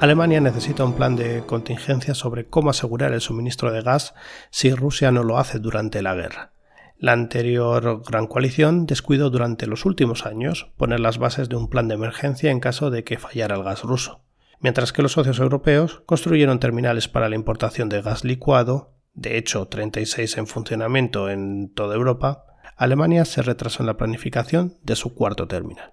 Alemania 0.00 0.40
necesita 0.40 0.84
un 0.84 0.94
plan 0.94 1.14
de 1.14 1.44
contingencia 1.46 2.14
sobre 2.14 2.46
cómo 2.46 2.70
asegurar 2.70 3.12
el 3.12 3.20
suministro 3.20 3.70
de 3.70 3.80
gas 3.80 4.12
si 4.50 4.74
Rusia 4.74 5.12
no 5.12 5.22
lo 5.22 5.38
hace 5.38 5.60
durante 5.60 6.02
la 6.02 6.16
guerra. 6.16 6.53
La 6.98 7.12
anterior 7.12 8.02
Gran 8.08 8.26
Coalición 8.26 8.86
descuidó 8.86 9.30
durante 9.30 9.66
los 9.66 9.84
últimos 9.84 10.26
años 10.26 10.72
poner 10.76 11.00
las 11.00 11.18
bases 11.18 11.48
de 11.48 11.56
un 11.56 11.68
plan 11.68 11.88
de 11.88 11.94
emergencia 11.94 12.50
en 12.50 12.60
caso 12.60 12.90
de 12.90 13.04
que 13.04 13.18
fallara 13.18 13.56
el 13.56 13.64
gas 13.64 13.82
ruso, 13.82 14.22
mientras 14.60 14.92
que 14.92 15.02
los 15.02 15.12
socios 15.12 15.38
europeos 15.38 16.02
construyeron 16.06 16.60
terminales 16.60 17.08
para 17.08 17.28
la 17.28 17.34
importación 17.34 17.88
de 17.88 18.00
gas 18.00 18.24
licuado, 18.24 18.94
de 19.12 19.36
hecho 19.38 19.66
36 19.66 20.38
en 20.38 20.46
funcionamiento 20.46 21.28
en 21.28 21.72
toda 21.74 21.94
Europa, 21.94 22.44
Alemania 22.76 23.24
se 23.24 23.42
retrasó 23.42 23.82
en 23.82 23.88
la 23.88 23.96
planificación 23.96 24.78
de 24.82 24.96
su 24.96 25.14
cuarto 25.14 25.46
terminal. 25.46 25.92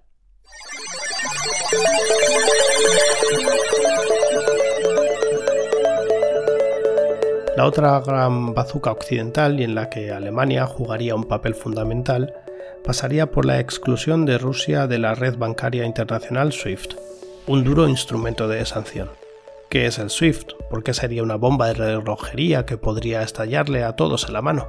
La 7.62 7.68
otra 7.68 8.00
gran 8.00 8.54
bazuca 8.54 8.90
occidental 8.90 9.60
y 9.60 9.62
en 9.62 9.76
la 9.76 9.88
que 9.88 10.10
Alemania 10.10 10.66
jugaría 10.66 11.14
un 11.14 11.22
papel 11.22 11.54
fundamental 11.54 12.34
pasaría 12.84 13.30
por 13.30 13.44
la 13.44 13.60
exclusión 13.60 14.26
de 14.26 14.36
Rusia 14.36 14.88
de 14.88 14.98
la 14.98 15.14
red 15.14 15.36
bancaria 15.38 15.86
internacional 15.86 16.52
SWIFT, 16.52 16.94
un 17.46 17.62
duro 17.62 17.86
instrumento 17.86 18.48
de 18.48 18.66
sanción. 18.66 19.10
¿Qué 19.70 19.86
es 19.86 20.00
el 20.00 20.10
SWIFT? 20.10 20.54
¿Por 20.70 20.82
qué 20.82 20.92
sería 20.92 21.22
una 21.22 21.36
bomba 21.36 21.68
de 21.68 21.74
relojería 21.74 22.66
que 22.66 22.78
podría 22.78 23.22
estallarle 23.22 23.84
a 23.84 23.94
todos 23.94 24.26
en 24.26 24.32
la 24.32 24.42
mano? 24.42 24.66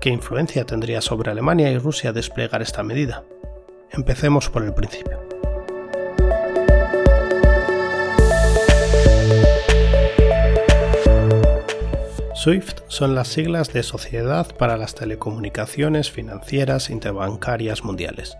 ¿Qué 0.00 0.08
influencia 0.08 0.64
tendría 0.64 1.02
sobre 1.02 1.30
Alemania 1.30 1.70
y 1.70 1.76
Rusia 1.76 2.14
desplegar 2.14 2.62
esta 2.62 2.82
medida? 2.82 3.22
Empecemos 3.90 4.48
por 4.48 4.64
el 4.64 4.72
principio. 4.72 5.18
SWIFT 12.48 12.80
son 12.88 13.14
las 13.14 13.28
siglas 13.28 13.74
de 13.74 13.82
Sociedad 13.82 14.56
para 14.56 14.78
las 14.78 14.94
Telecomunicaciones 14.94 16.10
Financieras 16.10 16.88
Interbancarias 16.88 17.84
Mundiales. 17.84 18.38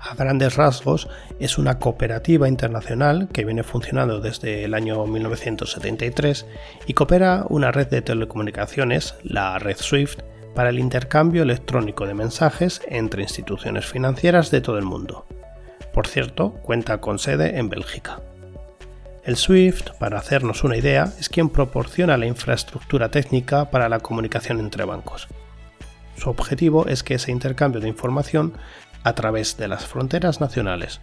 A 0.00 0.14
grandes 0.14 0.56
rasgos, 0.56 1.10
es 1.40 1.58
una 1.58 1.78
cooperativa 1.78 2.48
internacional 2.48 3.28
que 3.30 3.44
viene 3.44 3.62
funcionando 3.62 4.18
desde 4.18 4.64
el 4.64 4.72
año 4.72 5.04
1973 5.04 6.46
y 6.86 6.94
coopera 6.94 7.44
una 7.50 7.70
red 7.70 7.88
de 7.88 8.00
telecomunicaciones, 8.00 9.16
la 9.24 9.58
red 9.58 9.76
SWIFT, 9.76 10.22
para 10.54 10.70
el 10.70 10.78
intercambio 10.78 11.42
electrónico 11.42 12.06
de 12.06 12.14
mensajes 12.14 12.80
entre 12.88 13.24
instituciones 13.24 13.84
financieras 13.84 14.50
de 14.50 14.62
todo 14.62 14.78
el 14.78 14.86
mundo. 14.86 15.26
Por 15.92 16.06
cierto, 16.06 16.54
cuenta 16.62 17.02
con 17.02 17.18
sede 17.18 17.58
en 17.58 17.68
Bélgica. 17.68 18.22
El 19.30 19.36
SWIFT, 19.36 19.90
para 19.90 20.18
hacernos 20.18 20.64
una 20.64 20.76
idea, 20.76 21.12
es 21.20 21.28
quien 21.28 21.50
proporciona 21.50 22.16
la 22.16 22.26
infraestructura 22.26 23.12
técnica 23.12 23.70
para 23.70 23.88
la 23.88 24.00
comunicación 24.00 24.58
entre 24.58 24.84
bancos. 24.84 25.28
Su 26.16 26.30
objetivo 26.30 26.88
es 26.88 27.04
que 27.04 27.14
ese 27.14 27.30
intercambio 27.30 27.80
de 27.80 27.86
información 27.86 28.54
a 29.04 29.12
través 29.12 29.56
de 29.56 29.68
las 29.68 29.86
fronteras 29.86 30.40
nacionales. 30.40 31.00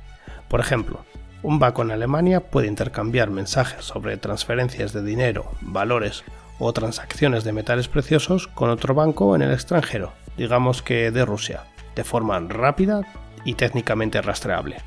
Por 0.50 0.60
ejemplo, 0.60 1.06
un 1.42 1.58
banco 1.58 1.84
en 1.84 1.92
Alemania 1.92 2.42
puede 2.42 2.68
intercambiar 2.68 3.30
mensajes 3.30 3.86
sobre 3.86 4.18
transferencias 4.18 4.92
de 4.92 5.04
dinero, 5.04 5.50
valores 5.62 6.26
o 6.60 6.74
transacciones 6.74 7.46
de 7.46 7.54
metales 7.54 7.88
preciosos 7.88 8.50
con 8.50 8.70
otro 8.70 8.94
banco 8.94 9.38
en 9.38 9.42
el 9.42 9.54
extranjero, 9.54 10.12
digamos 10.36 10.82
que 10.82 11.12
de 11.12 11.24
Rusia, 11.24 11.64
de 11.96 12.04
forma 12.04 12.38
rápida 12.42 13.04
y 13.46 13.54
técnicamente 13.54 14.22
rastreable. 14.22 14.82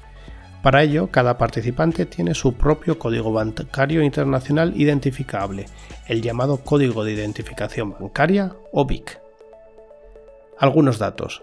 Para 0.62 0.82
ello, 0.82 1.10
cada 1.10 1.38
participante 1.38 2.04
tiene 2.04 2.34
su 2.34 2.54
propio 2.54 2.98
código 2.98 3.32
bancario 3.32 4.02
internacional 4.02 4.74
identificable, 4.78 5.66
el 6.06 6.20
llamado 6.20 6.58
Código 6.58 7.02
de 7.02 7.12
Identificación 7.12 7.94
Bancaria 7.98 8.54
o 8.72 8.84
BIC. 8.84 9.20
Algunos 10.58 10.98
datos. 10.98 11.42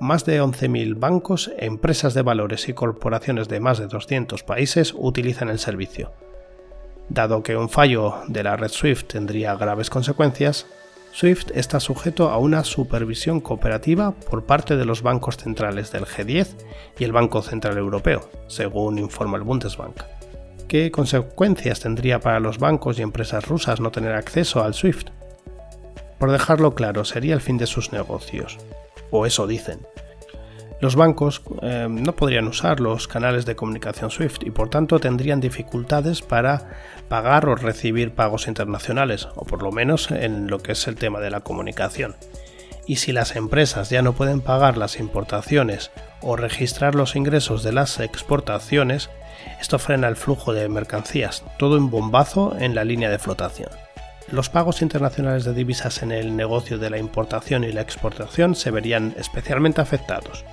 Más 0.00 0.24
de 0.24 0.42
11.000 0.42 0.98
bancos, 0.98 1.52
empresas 1.58 2.12
de 2.12 2.22
valores 2.22 2.68
y 2.68 2.72
corporaciones 2.72 3.48
de 3.48 3.60
más 3.60 3.78
de 3.78 3.86
200 3.86 4.42
países 4.42 4.92
utilizan 4.96 5.48
el 5.48 5.60
servicio. 5.60 6.12
Dado 7.08 7.44
que 7.44 7.56
un 7.56 7.68
fallo 7.68 8.16
de 8.26 8.42
la 8.42 8.56
red 8.56 8.68
SWIFT 8.68 9.12
tendría 9.12 9.54
graves 9.54 9.90
consecuencias, 9.90 10.66
SWIFT 11.12 11.52
está 11.54 11.80
sujeto 11.80 12.30
a 12.30 12.38
una 12.38 12.62
supervisión 12.62 13.40
cooperativa 13.40 14.12
por 14.12 14.44
parte 14.44 14.76
de 14.76 14.84
los 14.84 15.02
bancos 15.02 15.36
centrales 15.38 15.90
del 15.90 16.04
G10 16.04 16.48
y 16.98 17.04
el 17.04 17.12
Banco 17.12 17.42
Central 17.42 17.78
Europeo, 17.78 18.28
según 18.48 18.98
informa 18.98 19.38
el 19.38 19.44
Bundesbank. 19.44 20.02
¿Qué 20.68 20.90
consecuencias 20.90 21.80
tendría 21.80 22.20
para 22.20 22.40
los 22.40 22.58
bancos 22.58 22.98
y 22.98 23.02
empresas 23.02 23.46
rusas 23.46 23.80
no 23.80 23.90
tener 23.90 24.12
acceso 24.12 24.62
al 24.62 24.74
SWIFT? 24.74 25.08
Por 26.18 26.32
dejarlo 26.32 26.74
claro, 26.74 27.04
sería 27.04 27.34
el 27.34 27.40
fin 27.40 27.56
de 27.56 27.66
sus 27.66 27.92
negocios. 27.92 28.58
O 29.10 29.26
eso 29.26 29.46
dicen. 29.46 29.80
Los 30.78 30.94
bancos 30.94 31.40
eh, 31.62 31.86
no 31.88 32.14
podrían 32.14 32.48
usar 32.48 32.80
los 32.80 33.08
canales 33.08 33.46
de 33.46 33.56
comunicación 33.56 34.10
SWIFT 34.10 34.44
y 34.44 34.50
por 34.50 34.68
tanto 34.68 34.98
tendrían 34.98 35.40
dificultades 35.40 36.20
para 36.20 36.68
pagar 37.08 37.48
o 37.48 37.54
recibir 37.54 38.14
pagos 38.14 38.46
internacionales, 38.46 39.26
o 39.36 39.46
por 39.46 39.62
lo 39.62 39.72
menos 39.72 40.10
en 40.10 40.48
lo 40.48 40.58
que 40.58 40.72
es 40.72 40.86
el 40.86 40.96
tema 40.96 41.20
de 41.20 41.30
la 41.30 41.40
comunicación. 41.40 42.16
Y 42.86 42.96
si 42.96 43.12
las 43.12 43.36
empresas 43.36 43.88
ya 43.88 44.02
no 44.02 44.12
pueden 44.12 44.42
pagar 44.42 44.76
las 44.76 45.00
importaciones 45.00 45.90
o 46.20 46.36
registrar 46.36 46.94
los 46.94 47.16
ingresos 47.16 47.62
de 47.62 47.72
las 47.72 47.98
exportaciones, 47.98 49.08
esto 49.60 49.78
frena 49.78 50.08
el 50.08 50.16
flujo 50.16 50.52
de 50.52 50.68
mercancías, 50.68 51.42
todo 51.58 51.78
en 51.78 51.88
bombazo 51.88 52.54
en 52.60 52.74
la 52.74 52.84
línea 52.84 53.10
de 53.10 53.18
flotación. 53.18 53.70
Los 54.30 54.50
pagos 54.50 54.82
internacionales 54.82 55.44
de 55.44 55.54
divisas 55.54 56.02
en 56.02 56.12
el 56.12 56.36
negocio 56.36 56.78
de 56.78 56.90
la 56.90 56.98
importación 56.98 57.64
y 57.64 57.72
la 57.72 57.80
exportación 57.80 58.54
se 58.54 58.70
verían 58.70 59.14
especialmente 59.16 59.80
afectados 59.80 60.44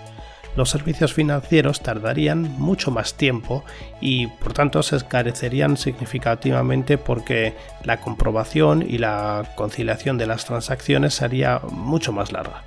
los 0.56 0.70
servicios 0.70 1.14
financieros 1.14 1.82
tardarían 1.82 2.42
mucho 2.60 2.92
más 2.92 3.16
tiempo 3.16 3.64
y 4.02 4.28
por 4.28 4.54
tanto 4.54 4.84
se 4.84 4.96
escarecerían 4.96 5.78
significativamente 5.78 6.98
porque 6.98 7.56
la 7.84 8.00
comprobación 8.02 8.84
y 8.88 8.98
la 8.98 9.54
conciliación 9.56 10.18
de 10.18 10.28
las 10.28 10.46
transacciones 10.46 11.14
sería 11.16 11.60
mucho 11.70 12.12
más 12.12 12.32
larga. 12.32 12.64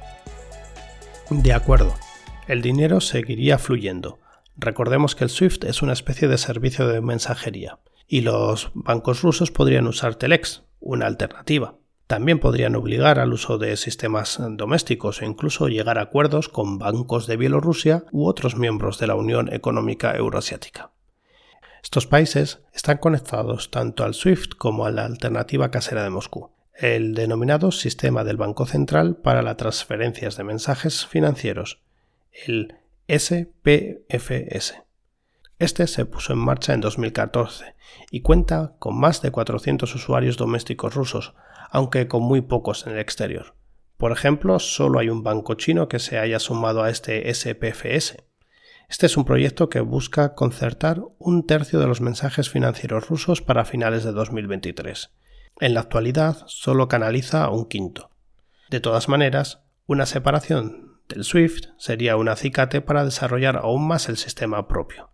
De 1.30 1.52
acuerdo, 1.52 1.94
el 2.48 2.62
dinero 2.62 3.00
seguiría 3.00 3.58
fluyendo. 3.58 4.18
Recordemos 4.56 5.14
que 5.14 5.24
el 5.24 5.30
SWIFT 5.30 5.64
es 5.64 5.82
una 5.82 5.92
especie 5.92 6.28
de 6.28 6.38
servicio 6.38 6.86
de 6.88 7.00
mensajería 7.00 7.78
y 8.08 8.20
los 8.20 8.70
bancos 8.74 9.22
rusos 9.22 9.50
podrían 9.50 9.86
usar 9.86 10.14
Telex, 10.14 10.62
una 10.80 11.06
alternativa. 11.06 11.74
También 12.06 12.38
podrían 12.38 12.76
obligar 12.76 13.18
al 13.18 13.32
uso 13.32 13.58
de 13.58 13.76
sistemas 13.76 14.38
domésticos 14.50 15.22
e 15.22 15.26
incluso 15.26 15.68
llegar 15.68 15.98
a 15.98 16.02
acuerdos 16.02 16.48
con 16.48 16.78
bancos 16.78 17.26
de 17.26 17.36
Bielorrusia 17.36 18.04
u 18.12 18.26
otros 18.26 18.56
miembros 18.56 18.98
de 18.98 19.08
la 19.08 19.16
Unión 19.16 19.52
Económica 19.52 20.16
Euroasiática. 20.16 20.92
Estos 21.82 22.06
países 22.06 22.60
están 22.72 22.98
conectados 22.98 23.70
tanto 23.70 24.04
al 24.04 24.14
SWIFT 24.14 24.54
como 24.56 24.86
a 24.86 24.90
la 24.90 25.04
alternativa 25.04 25.70
casera 25.70 26.04
de 26.04 26.10
Moscú, 26.10 26.50
el 26.74 27.14
denominado 27.14 27.72
Sistema 27.72 28.22
del 28.22 28.36
Banco 28.36 28.66
Central 28.66 29.16
para 29.16 29.42
las 29.42 29.56
Transferencias 29.56 30.36
de 30.36 30.44
Mensajes 30.44 31.06
Financieros, 31.06 31.80
el 32.46 32.74
SPFS. 33.08 34.82
Este 35.58 35.86
se 35.86 36.04
puso 36.04 36.32
en 36.32 36.38
marcha 36.38 36.74
en 36.74 36.80
2014 36.80 37.74
y 38.10 38.20
cuenta 38.20 38.74
con 38.78 38.98
más 38.98 39.22
de 39.22 39.30
400 39.30 39.94
usuarios 39.94 40.36
domésticos 40.36 40.94
rusos, 40.94 41.34
aunque 41.76 42.08
con 42.08 42.22
muy 42.22 42.40
pocos 42.40 42.86
en 42.86 42.94
el 42.94 43.00
exterior. 43.00 43.54
Por 43.98 44.10
ejemplo, 44.10 44.58
solo 44.60 44.98
hay 44.98 45.10
un 45.10 45.22
banco 45.22 45.56
chino 45.56 45.88
que 45.88 45.98
se 45.98 46.18
haya 46.18 46.38
sumado 46.38 46.82
a 46.82 46.88
este 46.88 47.30
SPFS. 47.34 48.16
Este 48.88 49.04
es 49.04 49.16
un 49.18 49.26
proyecto 49.26 49.68
que 49.68 49.80
busca 49.80 50.34
concertar 50.34 51.02
un 51.18 51.44
tercio 51.46 51.78
de 51.78 51.86
los 51.86 52.00
mensajes 52.00 52.48
financieros 52.48 53.10
rusos 53.10 53.42
para 53.42 53.66
finales 53.66 54.04
de 54.04 54.12
2023. 54.12 55.10
En 55.60 55.74
la 55.74 55.80
actualidad 55.80 56.44
solo 56.46 56.88
canaliza 56.88 57.50
un 57.50 57.66
quinto. 57.66 58.08
De 58.70 58.80
todas 58.80 59.10
maneras, 59.10 59.62
una 59.84 60.06
separación 60.06 61.02
del 61.10 61.24
SWIFT 61.24 61.66
sería 61.76 62.16
un 62.16 62.30
acicate 62.30 62.80
para 62.80 63.04
desarrollar 63.04 63.58
aún 63.58 63.86
más 63.86 64.08
el 64.08 64.16
sistema 64.16 64.66
propio. 64.66 65.10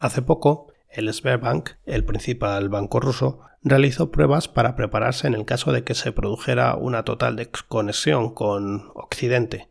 Hace 0.00 0.20
poco, 0.20 0.72
el 0.88 1.14
Sberbank, 1.14 1.70
el 1.86 2.04
principal 2.04 2.68
banco 2.68 2.98
ruso, 2.98 3.42
realizó 3.64 4.10
pruebas 4.10 4.48
para 4.48 4.76
prepararse 4.76 5.26
en 5.26 5.34
el 5.34 5.44
caso 5.44 5.72
de 5.72 5.84
que 5.84 5.94
se 5.94 6.12
produjera 6.12 6.74
una 6.76 7.04
total 7.04 7.36
desconexión 7.36 8.34
con 8.34 8.90
Occidente. 8.94 9.68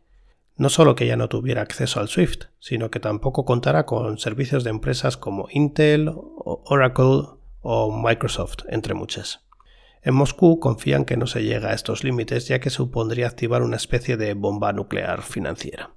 No 0.56 0.68
solo 0.68 0.94
que 0.94 1.06
ya 1.06 1.16
no 1.16 1.28
tuviera 1.28 1.62
acceso 1.62 2.00
al 2.00 2.08
SWIFT, 2.08 2.44
sino 2.58 2.90
que 2.90 3.00
tampoco 3.00 3.44
contara 3.44 3.86
con 3.86 4.18
servicios 4.18 4.64
de 4.64 4.70
empresas 4.70 5.16
como 5.16 5.48
Intel, 5.50 6.12
Oracle 6.14 7.22
o 7.60 7.96
Microsoft, 7.96 8.64
entre 8.68 8.94
muchas. 8.94 9.40
En 10.02 10.14
Moscú 10.14 10.58
confían 10.58 11.04
que 11.04 11.16
no 11.16 11.26
se 11.26 11.44
llega 11.44 11.70
a 11.70 11.74
estos 11.74 12.02
límites 12.02 12.48
ya 12.48 12.58
que 12.58 12.70
supondría 12.70 13.28
activar 13.28 13.62
una 13.62 13.76
especie 13.76 14.16
de 14.16 14.34
bomba 14.34 14.72
nuclear 14.72 15.22
financiera. 15.22 15.94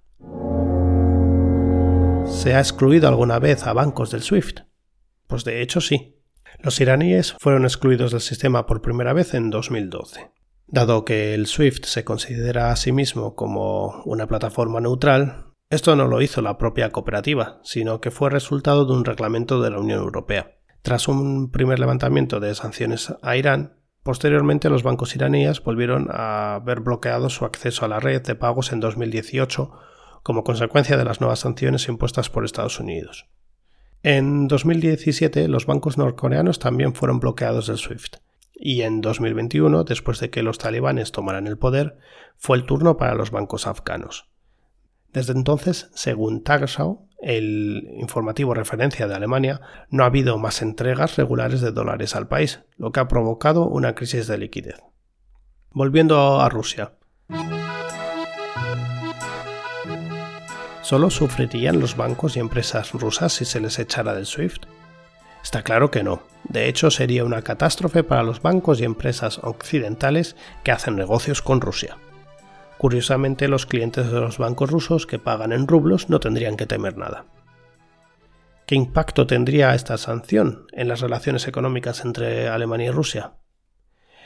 ¿Se 2.27 2.53
ha 2.53 2.59
excluido 2.59 3.07
alguna 3.07 3.39
vez 3.39 3.65
a 3.65 3.73
bancos 3.73 4.11
del 4.11 4.21
SWIFT? 4.21 4.61
Pues 5.27 5.43
de 5.43 5.61
hecho 5.61 5.81
sí. 5.81 6.14
Los 6.59 6.79
iraníes 6.81 7.35
fueron 7.39 7.63
excluidos 7.63 8.11
del 8.11 8.21
sistema 8.21 8.65
por 8.65 8.81
primera 8.81 9.13
vez 9.13 9.33
en 9.33 9.49
2012. 9.49 10.31
Dado 10.67 11.05
que 11.05 11.33
el 11.33 11.47
SWIFT 11.47 11.85
se 11.85 12.03
considera 12.03 12.71
a 12.71 12.75
sí 12.75 12.91
mismo 12.91 13.35
como 13.35 14.01
una 14.05 14.27
plataforma 14.27 14.79
neutral, 14.79 15.45
esto 15.69 15.95
no 15.95 16.07
lo 16.07 16.21
hizo 16.21 16.41
la 16.41 16.57
propia 16.57 16.91
cooperativa, 16.91 17.59
sino 17.63 18.01
que 18.01 18.11
fue 18.11 18.29
resultado 18.29 18.85
de 18.85 18.93
un 18.93 19.05
reglamento 19.05 19.61
de 19.61 19.69
la 19.71 19.79
Unión 19.79 19.99
Europea. 19.99 20.55
Tras 20.81 21.07
un 21.07 21.51
primer 21.51 21.79
levantamiento 21.79 22.39
de 22.39 22.53
sanciones 22.53 23.13
a 23.21 23.35
Irán, 23.35 23.79
posteriormente 24.03 24.69
los 24.69 24.83
bancos 24.83 25.15
iraníes 25.15 25.63
volvieron 25.63 26.07
a 26.11 26.61
ver 26.63 26.81
bloqueado 26.81 27.29
su 27.29 27.45
acceso 27.45 27.85
a 27.85 27.87
la 27.87 27.99
red 27.99 28.21
de 28.21 28.35
pagos 28.35 28.71
en 28.71 28.79
2018 28.79 29.71
como 30.21 30.43
consecuencia 30.43 30.97
de 30.97 31.05
las 31.05 31.21
nuevas 31.21 31.39
sanciones 31.39 31.87
impuestas 31.87 32.29
por 32.29 32.45
Estados 32.45 32.79
Unidos. 32.79 33.27
En 34.07 34.47
2017 34.47 35.47
los 35.47 35.65
bancos 35.65 35.97
norcoreanos 35.97 36.59
también 36.59 36.93
fueron 36.93 37.19
bloqueados 37.19 37.65
del 37.65 37.79
SWIFT. 37.79 38.17
Y 38.53 38.83
en 38.83 39.01
2021, 39.01 39.83
después 39.83 40.19
de 40.19 40.29
que 40.29 40.43
los 40.43 40.59
talibanes 40.59 41.11
tomaran 41.11 41.47
el 41.47 41.57
poder, 41.57 41.97
fue 42.37 42.55
el 42.55 42.67
turno 42.67 42.97
para 42.97 43.15
los 43.15 43.31
bancos 43.31 43.65
afganos. 43.65 44.29
Desde 45.11 45.33
entonces, 45.33 45.89
según 45.95 46.43
Tagesschau, 46.43 47.09
el 47.19 47.87
informativo 47.99 48.53
referencia 48.53 49.07
de 49.07 49.15
Alemania, 49.15 49.59
no 49.89 50.03
ha 50.03 50.07
habido 50.07 50.37
más 50.37 50.61
entregas 50.61 51.15
regulares 51.15 51.61
de 51.61 51.71
dólares 51.71 52.15
al 52.15 52.27
país, 52.27 52.61
lo 52.77 52.91
que 52.91 52.99
ha 52.99 53.07
provocado 53.07 53.65
una 53.65 53.95
crisis 53.95 54.27
de 54.27 54.37
liquidez. 54.37 54.83
Volviendo 55.71 56.41
a 56.41 56.49
Rusia. 56.49 56.93
¿Solo 60.85 61.09
sufrirían 61.09 61.79
los 61.79 61.97
bancos 61.97 62.37
y 62.37 62.39
empresas 62.39 62.91
rusas 62.91 63.33
si 63.33 63.43
se 63.43 63.59
les 63.59 63.79
echara 63.79 64.13
del 64.13 64.27
SWIFT? 64.27 64.65
Está 65.41 65.63
claro 65.63 65.89
que 65.89 66.03
no. 66.03 66.21
De 66.43 66.67
hecho, 66.67 66.91
sería 66.91 67.25
una 67.25 67.41
catástrofe 67.41 68.03
para 68.03 68.21
los 68.21 68.43
bancos 68.43 68.79
y 68.79 68.83
empresas 68.83 69.39
occidentales 69.41 70.35
que 70.63 70.71
hacen 70.71 70.95
negocios 70.95 71.41
con 71.41 71.59
Rusia. 71.59 71.97
Curiosamente, 72.77 73.47
los 73.47 73.65
clientes 73.65 74.11
de 74.11 74.19
los 74.21 74.37
bancos 74.37 74.69
rusos 74.69 75.07
que 75.07 75.17
pagan 75.17 75.53
en 75.53 75.67
rublos 75.67 76.11
no 76.11 76.19
tendrían 76.19 76.55
que 76.55 76.67
temer 76.67 76.99
nada. 76.99 77.25
¿Qué 78.67 78.75
impacto 78.75 79.25
tendría 79.25 79.73
esta 79.73 79.97
sanción 79.97 80.67
en 80.71 80.87
las 80.87 81.01
relaciones 81.01 81.47
económicas 81.47 82.05
entre 82.05 82.47
Alemania 82.47 82.89
y 82.89 82.91
Rusia? 82.91 83.31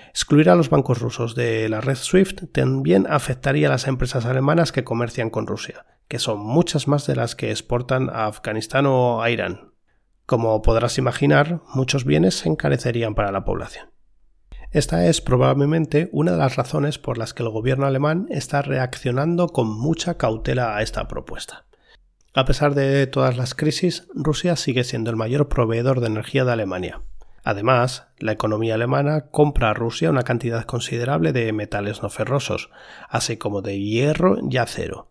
Excluir 0.10 0.50
a 0.50 0.56
los 0.56 0.70
bancos 0.70 1.00
rusos 1.00 1.36
de 1.36 1.70
la 1.70 1.80
red 1.80 1.96
SWIFT 1.96 2.52
también 2.52 3.08
afectaría 3.10 3.70
a 3.70 3.72
las 3.72 3.88
empresas 3.88 4.26
alemanas 4.26 4.74
que 4.74 4.84
comercian 4.84 5.30
con 5.30 5.48
Rusia, 5.48 5.86
que 6.10 6.20
son 6.20 6.40
muchas 6.40 6.90
más 6.90 7.08
de 7.08 7.16
las 7.16 7.36
que 7.36 7.52
exportan 7.52 8.10
a 8.10 8.26
Afganistán 8.26 8.86
o 8.88 9.22
a 9.22 9.30
Irán. 9.30 9.72
Como 10.26 10.62
podrás 10.62 10.98
imaginar, 10.98 11.62
muchos 11.74 12.04
bienes 12.04 12.36
se 12.36 12.50
encarecerían 12.50 13.16
para 13.16 13.32
la 13.32 13.46
población. 13.46 13.92
Esta 14.72 15.06
es 15.08 15.22
probablemente 15.22 16.10
una 16.12 16.34
de 16.34 16.38
las 16.38 16.56
razones 16.56 17.00
por 17.00 17.18
las 17.18 17.34
que 17.34 17.44
el 17.44 17.50
gobierno 17.50 17.88
alemán 17.88 18.28
está 18.30 18.62
reaccionando 18.62 19.48
con 19.48 19.68
mucha 19.68 20.18
cautela 20.18 20.76
a 20.76 20.82
esta 20.82 21.08
propuesta. 21.08 21.66
A 22.36 22.46
pesar 22.46 22.76
de 22.76 23.08
todas 23.08 23.38
las 23.38 23.56
crisis, 23.56 24.08
Rusia 24.14 24.56
sigue 24.56 24.84
siendo 24.84 25.10
el 25.10 25.16
mayor 25.16 25.48
proveedor 25.48 26.00
de 26.00 26.08
energía 26.08 26.46
de 26.46 26.52
Alemania. 26.52 27.02
Además, 27.44 28.08
la 28.20 28.32
economía 28.32 28.76
alemana 28.76 29.30
compra 29.32 29.72
a 29.72 29.74
Rusia 29.74 30.10
una 30.10 30.24
cantidad 30.24 30.66
considerable 30.66 31.34
de 31.34 31.52
metales 31.54 32.04
no 32.04 32.10
ferrosos, 32.10 32.70
así 33.10 33.38
como 33.38 33.62
de 33.64 33.80
hierro 33.80 34.38
y 34.48 34.58
acero, 34.58 35.09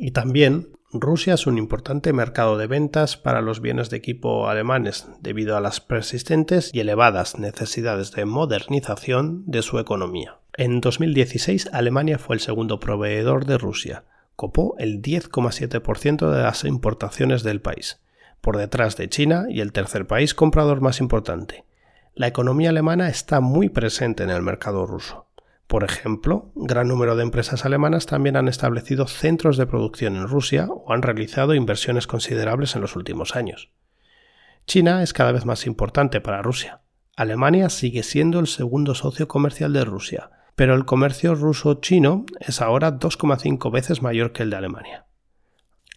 y 0.00 0.12
también 0.12 0.68
Rusia 0.92 1.34
es 1.34 1.46
un 1.46 1.58
importante 1.58 2.12
mercado 2.12 2.56
de 2.58 2.66
ventas 2.66 3.16
para 3.16 3.42
los 3.42 3.60
bienes 3.60 3.90
de 3.90 3.98
equipo 3.98 4.48
alemanes 4.48 5.06
debido 5.20 5.56
a 5.56 5.60
las 5.60 5.80
persistentes 5.80 6.70
y 6.72 6.80
elevadas 6.80 7.38
necesidades 7.38 8.10
de 8.10 8.24
modernización 8.24 9.44
de 9.46 9.62
su 9.62 9.78
economía. 9.78 10.38
En 10.56 10.80
2016 10.80 11.68
Alemania 11.72 12.18
fue 12.18 12.34
el 12.34 12.40
segundo 12.40 12.80
proveedor 12.80 13.44
de 13.44 13.58
Rusia, 13.58 14.04
copó 14.34 14.74
el 14.78 15.02
10,7% 15.02 16.30
de 16.30 16.42
las 16.42 16.64
importaciones 16.64 17.42
del 17.42 17.60
país, 17.60 18.00
por 18.40 18.56
detrás 18.56 18.96
de 18.96 19.08
China 19.08 19.44
y 19.48 19.60
el 19.60 19.72
tercer 19.72 20.06
país 20.06 20.34
comprador 20.34 20.80
más 20.80 20.98
importante. 21.00 21.64
La 22.14 22.26
economía 22.26 22.70
alemana 22.70 23.08
está 23.08 23.40
muy 23.40 23.68
presente 23.68 24.24
en 24.24 24.30
el 24.30 24.42
mercado 24.42 24.86
ruso. 24.86 25.26
Por 25.70 25.84
ejemplo, 25.84 26.50
gran 26.56 26.88
número 26.88 27.14
de 27.14 27.22
empresas 27.22 27.64
alemanas 27.64 28.06
también 28.06 28.36
han 28.36 28.48
establecido 28.48 29.06
centros 29.06 29.56
de 29.56 29.66
producción 29.66 30.16
en 30.16 30.26
Rusia 30.26 30.66
o 30.68 30.92
han 30.92 31.00
realizado 31.00 31.54
inversiones 31.54 32.08
considerables 32.08 32.74
en 32.74 32.80
los 32.80 32.96
últimos 32.96 33.36
años. 33.36 33.70
China 34.66 35.04
es 35.04 35.12
cada 35.12 35.30
vez 35.30 35.46
más 35.46 35.68
importante 35.68 36.20
para 36.20 36.42
Rusia. 36.42 36.80
Alemania 37.16 37.68
sigue 37.70 38.02
siendo 38.02 38.40
el 38.40 38.48
segundo 38.48 38.96
socio 38.96 39.28
comercial 39.28 39.72
de 39.72 39.84
Rusia, 39.84 40.32
pero 40.56 40.74
el 40.74 40.86
comercio 40.86 41.36
ruso-chino 41.36 42.26
es 42.40 42.60
ahora 42.60 42.98
2,5 42.98 43.70
veces 43.70 44.02
mayor 44.02 44.32
que 44.32 44.42
el 44.42 44.50
de 44.50 44.56
Alemania. 44.56 45.06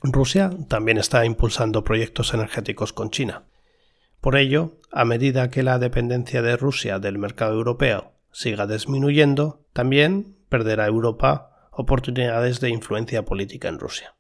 Rusia 0.04 0.52
también 0.68 1.00
está 1.00 1.26
impulsando 1.26 1.84
proyectos 1.84 2.36
energéticos 2.36 2.94
con 2.94 3.10
China. 3.10 3.46
Por 4.22 4.36
ello, 4.36 4.78
a 4.92 5.04
medida 5.04 5.50
que 5.50 5.64
la 5.64 5.80
dependencia 5.80 6.44
de 6.44 6.58
Rusia 6.58 7.00
del 7.00 7.18
mercado 7.18 7.56
europeo 7.56 8.13
siga 8.34 8.68
disminuyendo, 8.68 9.66
también 9.72 10.38
perderá 10.50 10.88
Europa 10.88 11.70
oportunidades 11.72 12.60
de 12.60 12.70
influencia 12.70 13.24
política 13.24 13.70
en 13.70 13.80
Rusia. 13.80 14.16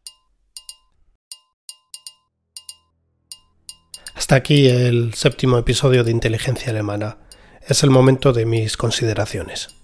Hasta 4.15 4.35
aquí 4.35 4.67
el 4.69 5.13
séptimo 5.15 5.57
episodio 5.57 6.03
de 6.05 6.11
Inteligencia 6.11 6.69
Alemana. 6.71 7.17
Es 7.67 7.83
el 7.83 7.89
momento 7.89 8.31
de 8.31 8.45
mis 8.45 8.77
consideraciones. 8.77 9.82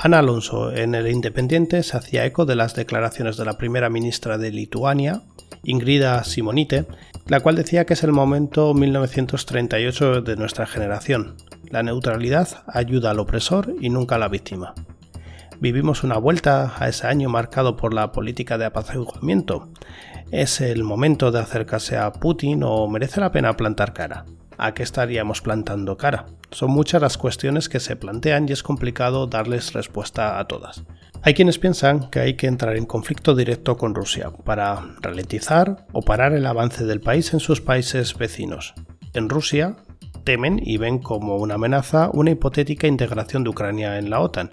Ana 0.00 0.20
Alonso 0.20 0.72
en 0.72 0.94
El 0.94 1.08
Independiente 1.08 1.82
se 1.82 1.96
hacía 1.96 2.24
eco 2.24 2.46
de 2.46 2.54
las 2.54 2.76
declaraciones 2.76 3.36
de 3.36 3.44
la 3.44 3.58
primera 3.58 3.90
ministra 3.90 4.38
de 4.38 4.52
Lituania, 4.52 5.22
Ingrida 5.64 6.22
Simonite, 6.22 6.86
la 7.26 7.40
cual 7.40 7.56
decía 7.56 7.84
que 7.84 7.94
es 7.94 8.04
el 8.04 8.12
momento 8.12 8.74
1938 8.74 10.22
de 10.22 10.36
nuestra 10.36 10.66
generación. 10.66 11.34
La 11.68 11.82
neutralidad 11.82 12.62
ayuda 12.68 13.10
al 13.10 13.18
opresor 13.18 13.74
y 13.80 13.90
nunca 13.90 14.14
a 14.14 14.18
la 14.18 14.28
víctima. 14.28 14.72
Vivimos 15.58 16.04
una 16.04 16.16
vuelta 16.16 16.74
a 16.78 16.88
ese 16.88 17.08
año 17.08 17.28
marcado 17.28 17.76
por 17.76 17.92
la 17.92 18.12
política 18.12 18.56
de 18.56 18.66
apaciguamiento. 18.66 19.68
¿Es 20.30 20.60
el 20.60 20.84
momento 20.84 21.32
de 21.32 21.40
acercarse 21.40 21.96
a 21.96 22.12
Putin 22.12 22.62
o 22.62 22.86
merece 22.86 23.18
la 23.20 23.32
pena 23.32 23.56
plantar 23.56 23.94
cara? 23.94 24.26
¿A 24.58 24.74
qué 24.74 24.82
estaríamos 24.82 25.40
plantando 25.40 25.96
cara? 25.96 26.26
Son 26.50 26.70
muchas 26.70 27.00
las 27.00 27.16
cuestiones 27.16 27.68
que 27.68 27.80
se 27.80 27.96
plantean 27.96 28.48
y 28.48 28.52
es 28.52 28.62
complicado 28.62 29.26
darles 29.26 29.72
respuesta 29.72 30.38
a 30.38 30.46
todas. 30.46 30.84
Hay 31.22 31.34
quienes 31.34 31.58
piensan 31.58 32.10
que 32.10 32.20
hay 32.20 32.34
que 32.34 32.48
entrar 32.48 32.76
en 32.76 32.84
conflicto 32.84 33.34
directo 33.34 33.76
con 33.76 33.94
Rusia 33.94 34.30
para 34.44 34.82
ralentizar 35.00 35.86
o 35.92 36.02
parar 36.02 36.32
el 36.32 36.44
avance 36.44 36.84
del 36.84 37.00
país 37.00 37.32
en 37.32 37.40
sus 37.40 37.60
países 37.60 38.18
vecinos. 38.18 38.74
En 39.14 39.28
Rusia 39.28 39.76
temen 40.24 40.60
y 40.62 40.76
ven 40.76 40.98
como 40.98 41.36
una 41.36 41.54
amenaza 41.54 42.10
una 42.12 42.32
hipotética 42.32 42.86
integración 42.86 43.44
de 43.44 43.50
Ucrania 43.50 43.98
en 43.98 44.10
la 44.10 44.20
OTAN, 44.20 44.50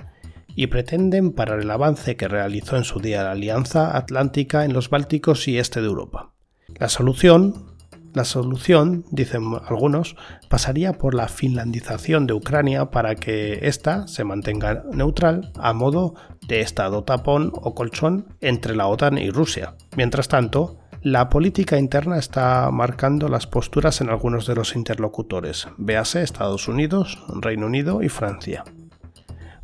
y 0.55 0.67
pretenden 0.67 1.33
parar 1.33 1.59
el 1.59 1.69
avance 1.69 2.15
que 2.15 2.27
realizó 2.27 2.77
en 2.77 2.85
su 2.85 2.99
día 2.99 3.23
la 3.23 3.31
Alianza 3.31 3.97
Atlántica 3.97 4.63
en 4.63 4.73
los 4.73 4.89
Bálticos 4.89 5.47
y 5.47 5.57
este 5.57 5.81
de 5.81 5.87
Europa. 5.87 6.31
La 6.79 6.87
solución, 6.89 7.74
la 8.15 8.25
solución, 8.25 9.05
dicen 9.11 9.43
algunos, 9.67 10.15
pasaría 10.49 10.93
por 10.93 11.13
la 11.13 11.27
finlandización 11.27 12.27
de 12.27 12.33
Ucrania 12.33 12.85
para 12.85 13.15
que 13.15 13.59
ésta 13.67 14.07
se 14.07 14.23
mantenga 14.23 14.83
neutral 14.91 15.51
a 15.59 15.73
modo 15.73 16.15
de 16.47 16.61
estado 16.61 17.03
tapón 17.03 17.51
o 17.53 17.75
colchón 17.75 18.35
entre 18.41 18.75
la 18.75 18.87
OTAN 18.87 19.17
y 19.17 19.29
Rusia. 19.29 19.75
Mientras 19.95 20.27
tanto, 20.27 20.79
la 21.01 21.29
política 21.29 21.77
interna 21.77 22.17
está 22.17 22.71
marcando 22.71 23.27
las 23.27 23.47
posturas 23.47 24.01
en 24.01 24.09
algunos 24.09 24.47
de 24.47 24.55
los 24.55 24.75
interlocutores, 24.75 25.67
véase 25.77 26.23
Estados 26.23 26.67
Unidos, 26.67 27.21
Reino 27.27 27.67
Unido 27.67 28.01
y 28.01 28.09
Francia. 28.09 28.63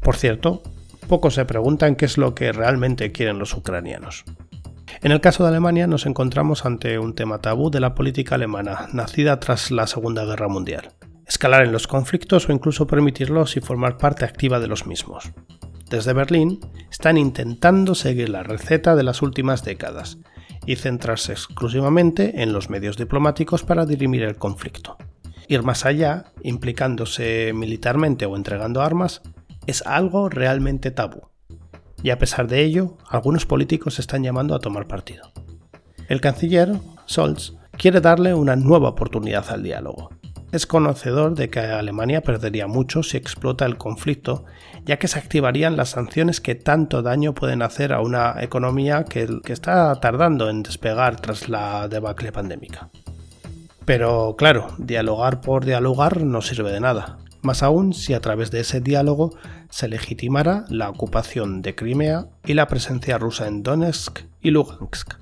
Por 0.02 0.18
cierto, 0.18 0.62
pocos 1.08 1.36
se 1.36 1.46
preguntan 1.46 1.96
qué 1.96 2.06
es 2.06 2.18
lo 2.18 2.36
que 2.36 2.52
realmente 2.52 3.12
quieren 3.12 3.40
los 3.40 3.54
ucranianos. 3.54 4.26
En 5.00 5.12
el 5.12 5.22
caso 5.22 5.44
de 5.44 5.50
Alemania 5.50 5.88
nos 5.88 6.06
encontramos 6.06 6.66
ante 6.66 7.00
un 7.00 7.16
tema 7.16 7.40
tabú 7.40 7.72
de 7.72 7.80
la 7.80 7.96
política 7.96 8.36
alemana, 8.36 8.88
nacida 8.92 9.40
tras 9.40 9.72
la 9.72 9.88
Segunda 9.88 10.26
Guerra 10.26 10.48
Mundial. 10.48 10.92
Escalar 11.26 11.64
en 11.64 11.72
los 11.72 11.88
conflictos 11.88 12.50
o 12.50 12.52
incluso 12.52 12.88
permitirlos 12.88 13.56
y 13.56 13.62
formar 13.62 13.98
parte 13.98 14.26
activa 14.26 14.60
de 14.60 14.68
los 14.68 14.86
mismos. 14.86 15.32
Desde 15.90 16.14
Berlín 16.14 16.60
están 16.90 17.18
intentando 17.18 17.96
seguir 17.96 18.30
la 18.30 18.44
receta 18.44 18.96
de 18.96 19.04
las 19.04 19.22
últimas 19.22 19.64
décadas 19.64 20.20
y 20.66 20.76
centrarse 20.76 21.32
exclusivamente 21.32 22.44
en 22.44 22.54
los 22.54 22.70
medios 22.70 22.98
diplomáticos 22.98 23.64
para 23.64 23.86
dirimir 23.86 24.24
el 24.24 24.36
conflicto. 24.36 24.98
Ir 25.48 25.64
más 25.64 25.86
allá, 25.86 26.26
implicándose 26.44 27.52
militarmente 27.54 28.26
o 28.26 28.36
entregando 28.36 28.82
armas, 28.82 29.22
es 29.68 29.86
algo 29.86 30.30
realmente 30.30 30.92
tabú. 30.92 31.31
Y 32.04 32.10
a 32.10 32.18
pesar 32.18 32.48
de 32.48 32.64
ello, 32.64 32.98
algunos 33.08 33.46
políticos 33.46 34.00
están 34.00 34.24
llamando 34.24 34.56
a 34.56 34.60
tomar 34.60 34.88
partido. 34.88 35.32
El 36.08 36.20
canciller, 36.20 36.80
Scholz, 37.08 37.54
quiere 37.78 38.02
darle 38.02 38.34
una 38.34 38.56
nueva 38.56 38.90
oportunidad 38.90 39.46
al 39.50 39.64
diálogo. 39.64 40.10
Es 40.52 40.66
conocedor 40.66 41.36
de 41.36 41.50
que 41.50 41.62
Alemania 41.62 42.22
perdería 42.22 42.68
mucho 42.68 43.04
si 43.04 43.16
explota 43.16 43.66
el 43.66 43.78
conflicto, 43.78 44.44
ya 44.84 44.98
que 44.98 45.08
se 45.08 45.18
activarían 45.18 45.78
las 45.78 45.90
sanciones 45.90 46.42
que 46.42 46.56
tanto 46.56 47.02
daño 47.02 47.34
pueden 47.34 47.62
hacer 47.62 47.94
a 47.94 48.02
una 48.02 48.36
economía 48.42 49.06
que, 49.06 49.40
que 49.46 49.54
está 49.54 49.96
tardando 50.02 50.50
en 50.50 50.64
despegar 50.64 51.22
tras 51.22 51.48
la 51.48 51.88
debacle 51.88 52.34
pandémica. 52.34 52.90
Pero 53.86 54.36
claro, 54.38 54.68
dialogar 54.78 55.40
por 55.40 55.64
dialogar 55.64 56.22
no 56.22 56.42
sirve 56.42 56.72
de 56.72 56.82
nada 56.82 57.18
más 57.42 57.64
aún 57.64 57.94
si 57.94 58.14
a 58.14 58.20
través 58.20 58.52
de 58.52 58.60
ese 58.62 58.82
diálogo 58.82 59.34
se 59.70 59.88
legitimara 59.88 60.66
la 60.70 60.90
ocupación 60.90 61.62
de 61.62 61.76
Crimea 61.76 62.28
y 62.46 62.54
la 62.54 62.68
presencia 62.68 63.18
rusa 63.18 63.48
en 63.48 63.64
Donetsk 63.64 64.20
y 64.42 64.52
Lugansk. 64.52 65.16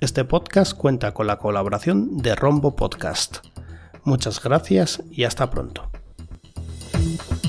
Este 0.00 0.24
podcast 0.24 0.76
cuenta 0.76 1.12
con 1.12 1.26
la 1.26 1.38
colaboración 1.38 2.16
de 2.16 2.34
Rombo 2.34 2.74
Podcast. 2.74 3.46
Muchas 4.04 4.42
gracias 4.42 5.02
y 5.10 5.24
hasta 5.24 5.50
pronto. 5.50 5.90
Thank 6.92 7.30
you. 7.30 7.41